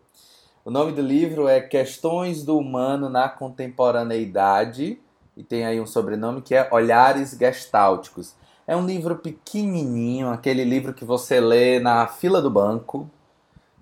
[0.65, 4.97] O nome do livro é Questões do Humano na Contemporaneidade
[5.37, 8.37] e tem aí um sobrenome que é Olhares Gestálticos.
[8.65, 13.11] É um livro pequenininho, aquele livro que você lê na fila do banco,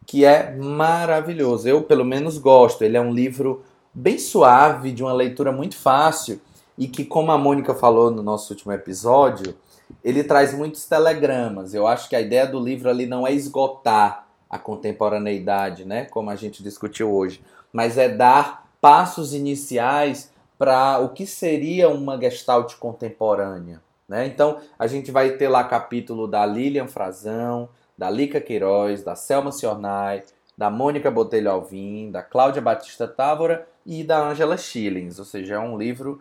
[0.07, 1.69] que é maravilhoso.
[1.69, 2.83] Eu, pelo menos, gosto.
[2.83, 3.63] Ele é um livro
[3.93, 6.41] bem suave, de uma leitura muito fácil
[6.79, 9.55] e que, como a Mônica falou no nosso último episódio,
[10.03, 11.75] ele traz muitos telegramas.
[11.75, 16.29] Eu acho que a ideia do livro ali não é esgotar a contemporaneidade, né, como
[16.29, 17.41] a gente discutiu hoje,
[17.73, 23.81] mas é dar passos iniciais para o que seria uma gestalt contemporânea.
[24.09, 24.27] Né?
[24.27, 29.53] Então, a gente vai ter lá capítulo da Lilian Frazão, da Lica Queiroz, da Selma
[29.53, 30.25] Ciornai,
[30.59, 35.59] da Mônica Botelho Alvim, da Cláudia Batista Távora e da Angela Schillings, ou seja, é
[35.59, 36.21] um livro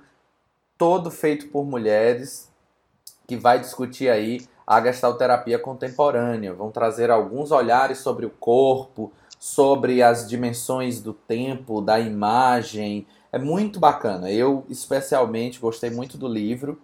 [0.77, 2.49] todo feito por mulheres
[3.27, 6.53] que vai discutir aí a gestalterapia contemporânea.
[6.53, 13.07] Vão trazer alguns olhares sobre o corpo, sobre as dimensões do tempo, da imagem.
[13.31, 14.31] É muito bacana.
[14.31, 16.79] Eu especialmente gostei muito do livro.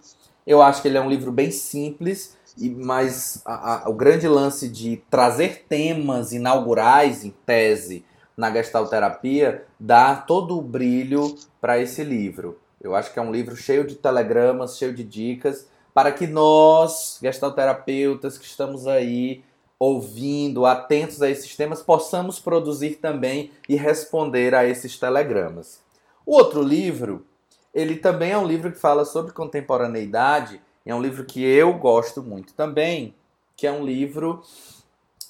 [0.47, 2.35] Eu acho que ele é um livro bem simples,
[2.75, 8.03] mas a, a, o grande lance de trazer temas inaugurais em tese
[8.35, 12.57] na gestalterapia dá todo o brilho para esse livro.
[12.81, 17.17] Eu acho que é um livro cheio de telegramas, cheio de dicas, para que nós,
[17.21, 19.45] gestalterapeutas que estamos aí
[19.79, 25.79] ouvindo, atentos a esses temas, possamos produzir também e responder a esses telegramas.
[26.25, 27.25] O outro livro,
[27.73, 32.21] ele também é um livro que fala sobre contemporaneidade, é um livro que eu gosto
[32.21, 33.15] muito também,
[33.55, 34.43] que é um livro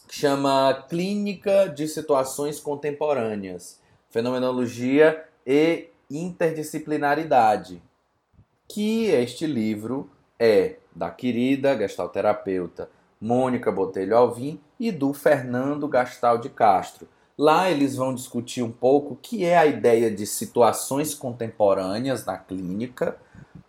[0.07, 7.83] que chama Clínica de Situações Contemporâneas, Fenomenologia e Interdisciplinaridade,
[8.67, 10.09] que este livro
[10.39, 17.07] é da querida gestalterapeuta Mônica Botelho Alvim e do Fernando Gastal de Castro.
[17.37, 22.37] Lá eles vão discutir um pouco o que é a ideia de situações contemporâneas na
[22.37, 23.17] clínica.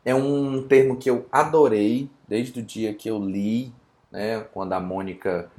[0.04, 3.72] É um termo que eu adorei desde o dia que eu li,
[4.10, 5.50] né, quando a Mônica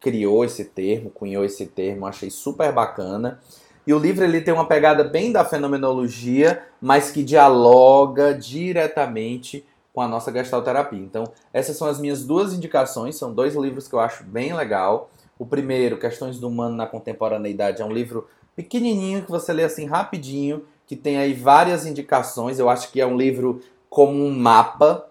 [0.00, 3.40] criou esse termo, cunhou esse termo, achei super bacana.
[3.86, 9.66] E o livro ele tem uma pegada bem da fenomenologia, mas que dialoga diretamente
[9.98, 11.00] com a nossa gestalterapia.
[11.00, 15.10] Então, essas são as minhas duas indicações, são dois livros que eu acho bem legal.
[15.36, 19.86] O primeiro, Questões do Humano na Contemporaneidade, é um livro pequenininho que você lê assim
[19.86, 22.60] rapidinho, que tem aí várias indicações.
[22.60, 25.08] Eu acho que é um livro como um mapa.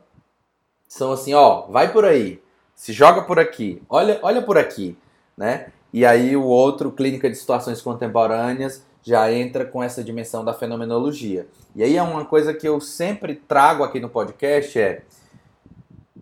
[0.88, 2.41] São assim, ó, vai por aí,
[2.73, 4.97] se joga por aqui, olha, olha por aqui,
[5.35, 5.67] né?
[5.91, 11.47] E aí o outro, Clínica de Situações Contemporâneas, já entra com essa dimensão da fenomenologia.
[11.75, 15.03] E aí é uma coisa que eu sempre trago aqui no podcast é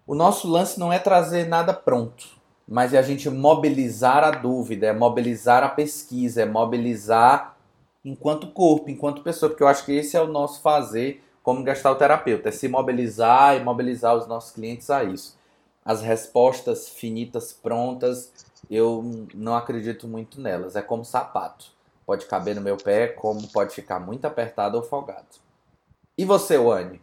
[0.07, 2.27] o nosso lance não é trazer nada pronto,
[2.67, 7.57] mas é a gente mobilizar a dúvida, é mobilizar a pesquisa, é mobilizar
[8.03, 12.49] enquanto corpo, enquanto pessoa, porque eu acho que esse é o nosso fazer como gestalterapeuta,
[12.49, 15.36] é se mobilizar e mobilizar os nossos clientes a isso
[15.86, 18.33] as respostas finitas prontas,
[18.67, 20.75] eu não acredito muito nelas.
[20.75, 21.74] É como sapato.
[22.06, 25.26] Pode caber no meu pé, como pode ficar muito apertado ou folgado.
[26.18, 27.01] E você, Wani?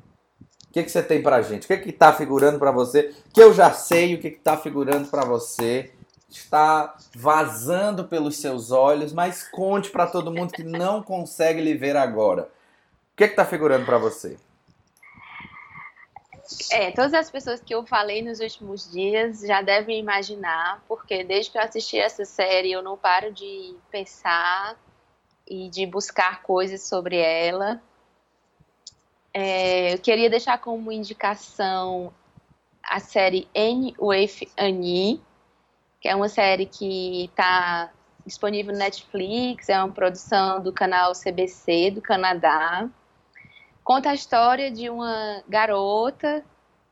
[0.68, 1.64] O que, que você tem pra gente?
[1.64, 3.14] O que que tá figurando para você?
[3.32, 5.92] Que eu já sei o que que tá figurando para você.
[6.30, 11.94] Está vazando pelos seus olhos, mas conte para todo mundo que não consegue lhe ver
[11.94, 12.44] agora.
[13.12, 14.38] O que que tá figurando para você?
[16.70, 21.50] É, todas as pessoas que eu falei nos últimos dias já devem imaginar, porque desde
[21.50, 24.76] que eu assisti essa série eu não paro de pensar
[25.46, 27.80] e de buscar coisas sobre ela.
[29.34, 32.12] É, eu queria deixar como indicação
[32.82, 35.22] a série N with Annie,
[36.00, 37.90] que é uma série que está
[38.26, 42.88] disponível no Netflix, é uma produção do canal CBC do Canadá.
[43.82, 46.44] Conta a história de uma garota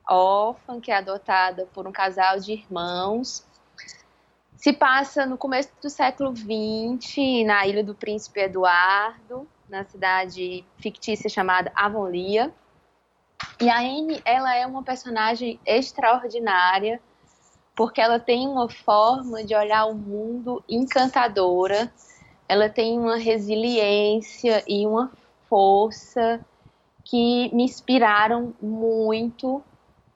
[0.09, 3.47] órfã que é adotada por um casal de irmãos.
[4.61, 11.31] Se passa no começo do século XX, na ilha do Príncipe Eduardo, na cidade fictícia
[11.31, 12.53] chamada Avonlea.
[13.59, 17.01] E a Anne, ela é uma personagem extraordinária,
[17.75, 21.91] porque ela tem uma forma de olhar o mundo encantadora,
[22.47, 25.11] ela tem uma resiliência e uma
[25.49, 26.39] força
[27.03, 29.65] que me inspiraram muito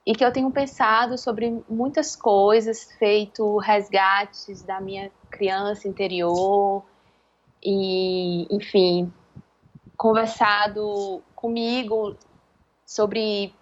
[0.07, 6.85] e que eu tenho pensado sobre muitas coisas, feito resgates da minha criança interior
[7.63, 9.11] e, enfim,
[9.97, 12.17] conversado comigo
[12.85, 13.55] sobre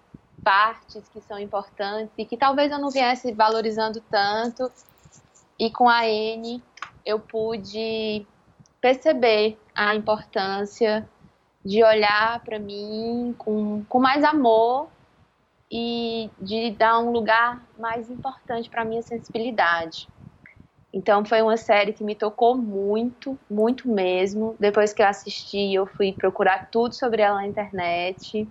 [0.43, 4.71] partes que são importantes e que talvez eu não viesse valorizando tanto.
[5.57, 6.61] E com a N
[7.07, 8.27] eu pude
[8.81, 11.09] perceber a importância
[11.65, 14.89] de olhar para mim com, com mais amor
[15.73, 20.07] e de dar um lugar mais importante para minha sensibilidade.
[20.93, 24.55] Então foi uma série que me tocou muito, muito mesmo.
[24.61, 28.47] Depois que eu assisti, eu fui procurar tudo sobre ela na internet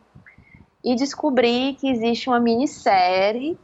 [0.84, 3.56] e descobri que existe uma minissérie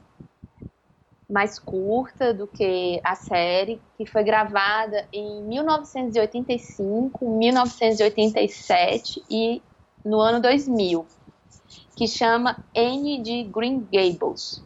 [1.27, 9.61] mais curta do que a série, que foi gravada em 1985, 1987 e
[10.05, 11.05] no ano 2000,
[11.97, 14.63] que chama Anne de Green Gables.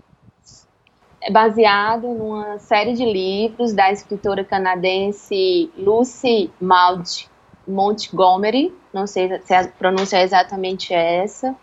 [1.21, 7.29] É baseado numa série de livros da escritora canadense Lucy Maud
[7.65, 11.55] Montgomery, não sei se a pronúncia é exatamente essa,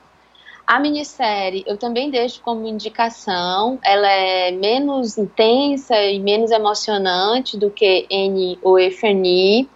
[0.66, 7.70] a minissérie eu também deixo como indicação, ela é menos intensa e menos emocionante do
[7.70, 9.68] que N ou Efeni,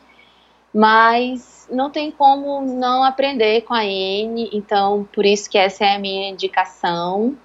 [0.74, 5.96] mas não tem como não aprender com a N, então por isso que essa é
[5.96, 7.36] a minha indicação,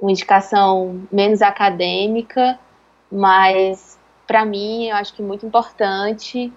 [0.00, 2.58] uma indicação menos acadêmica,
[3.10, 6.52] mas para mim eu acho que muito importante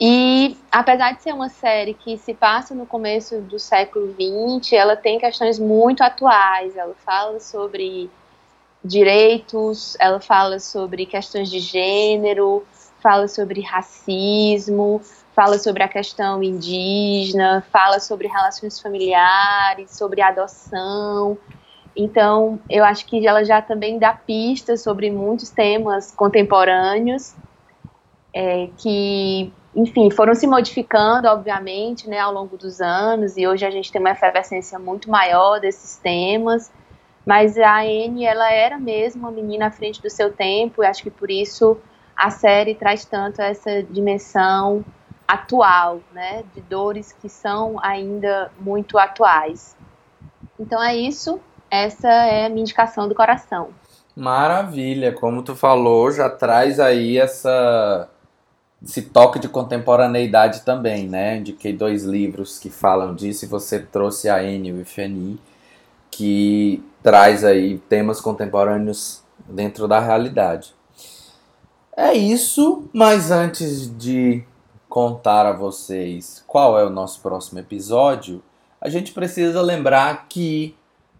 [0.00, 4.94] e apesar de ser uma série que se passa no começo do século XX, ela
[4.94, 6.76] tem questões muito atuais.
[6.76, 8.10] Ela fala sobre
[8.84, 12.64] direitos, ela fala sobre questões de gênero,
[13.02, 15.00] fala sobre racismo,
[15.34, 21.36] fala sobre a questão indígena, fala sobre relações familiares, sobre adoção.
[21.94, 27.34] Então, eu acho que ela já também dá pistas sobre muitos temas contemporâneos
[28.36, 33.70] é, que enfim, foram se modificando, obviamente, né, ao longo dos anos, e hoje a
[33.70, 36.72] gente tem uma efervescência muito maior desses temas,
[37.26, 41.02] mas a Anne, ela era mesmo uma menina à frente do seu tempo, e acho
[41.02, 41.78] que por isso
[42.16, 44.84] a série traz tanto essa dimensão
[45.28, 49.76] atual, né, de dores que são ainda muito atuais.
[50.58, 51.40] Então é isso,
[51.70, 53.70] essa é a minha indicação do coração.
[54.14, 58.08] Maravilha, como tu falou, já traz aí essa
[58.82, 61.38] esse toque de contemporaneidade também, né?
[61.38, 65.40] Indiquei dois livros que falam disso e você trouxe a Enio e Feni,
[66.10, 70.75] que traz aí temas contemporâneos dentro da realidade.
[71.98, 74.44] É isso, mas antes de
[74.86, 78.42] contar a vocês qual é o nosso próximo episódio,
[78.78, 80.76] a gente precisa lembrar que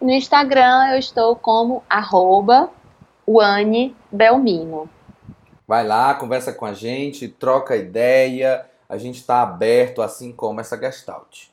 [0.00, 2.70] No Instagram eu estou como arroba
[4.12, 4.88] Belmino.
[5.66, 8.64] Vai lá, conversa com a gente, troca ideia.
[8.88, 11.47] A gente está aberto, assim como essa Gestalt.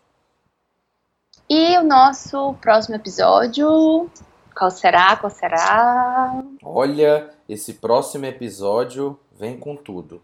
[1.47, 4.09] E o nosso próximo episódio,
[4.55, 5.15] qual será?
[5.15, 6.43] Qual será?
[6.63, 10.23] Olha, esse próximo episódio vem com tudo.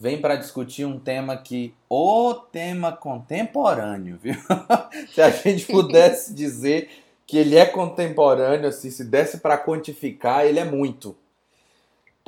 [0.00, 4.34] Vem para discutir um tema que o tema contemporâneo, viu?
[5.14, 6.90] Se a gente pudesse dizer
[7.24, 11.16] que ele é contemporâneo, assim, se desse para quantificar, ele é muito.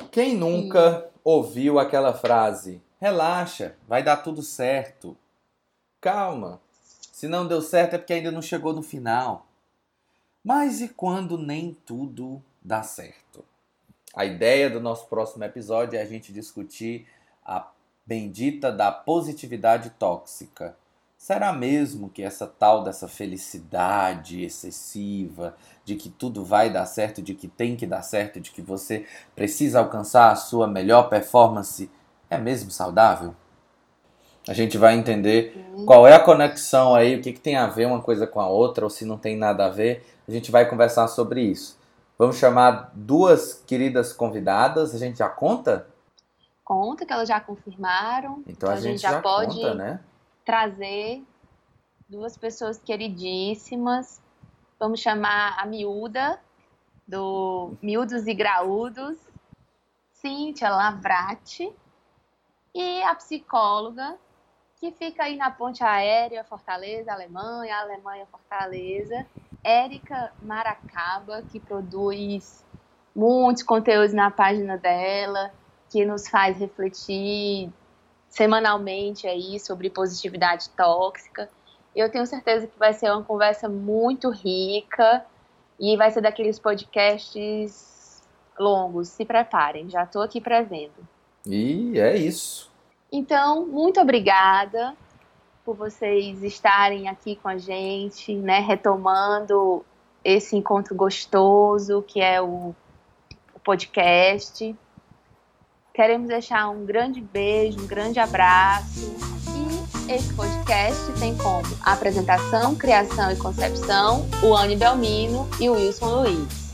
[0.09, 1.07] Quem nunca Sim.
[1.21, 2.81] ouviu aquela frase?
[2.97, 5.17] Relaxa, vai dar tudo certo.
[5.99, 6.61] Calma.
[7.15, 9.47] Se não deu certo é porque ainda não chegou no final.
[10.43, 13.41] Mas e quando nem tudo dá certo?
[14.13, 17.07] A ideia do nosso próximo episódio é a gente discutir
[17.45, 17.71] a
[18.05, 20.75] bendita da positividade tóxica.
[21.17, 25.55] Será mesmo que essa tal dessa felicidade excessiva,
[25.85, 29.07] de que tudo vai dar certo, de que tem que dar certo, de que você
[29.33, 31.89] precisa alcançar a sua melhor performance,
[32.29, 33.33] é mesmo saudável?
[34.47, 37.87] A gente vai entender qual é a conexão aí, o que, que tem a ver
[37.87, 40.05] uma coisa com a outra, ou se não tem nada a ver.
[40.27, 41.77] A gente vai conversar sobre isso.
[42.17, 45.87] Vamos chamar duas queridas convidadas, a gente já conta?
[46.63, 48.43] Conta que elas já confirmaram.
[48.47, 49.99] Então, então a, gente, gente já, já pode conta, né?
[50.45, 51.23] trazer
[52.07, 54.21] duas pessoas queridíssimas.
[54.79, 56.39] Vamos chamar a miúda,
[57.07, 59.17] do Miúdos e Graúdos,
[60.13, 61.71] Cíntia Lavrati,
[62.73, 64.17] e a psicóloga,
[64.79, 69.25] que fica aí na ponte aérea Fortaleza, Alemanha, Alemanha, Fortaleza,
[69.63, 72.63] Érica Maracaba, que produz
[73.15, 75.51] muitos conteúdos na página dela,
[75.89, 77.71] que nos faz refletir
[78.29, 81.49] semanalmente aí sobre positividade tóxica.
[81.95, 85.25] Eu tenho certeza que vai ser uma conversa muito rica
[85.79, 88.21] e vai ser daqueles podcasts
[88.59, 89.07] longos.
[89.07, 91.07] Se preparem, já estou aqui prevendo.
[91.45, 92.74] E é isso.
[93.17, 94.93] Então, muito obrigada
[95.63, 99.85] por vocês estarem aqui com a gente, né, retomando
[100.21, 102.75] esse encontro gostoso que é o,
[103.53, 104.75] o podcast.
[105.93, 109.15] Queremos deixar um grande beijo, um grande abraço.
[110.07, 116.15] E esse podcast tem como apresentação, criação e concepção o Anne Belmino e o Wilson
[116.15, 116.71] Luiz.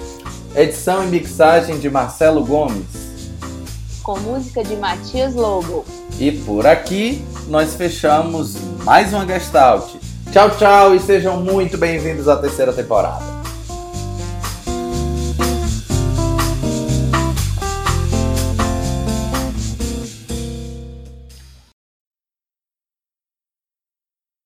[0.56, 3.32] Edição e mixagem de Marcelo Gomes.
[4.02, 5.86] Com música de Matias Lobo.
[6.22, 9.96] E por aqui nós fechamos mais uma Gestalt.
[10.32, 13.31] Tchau, tchau e sejam muito bem-vindos à terceira temporada.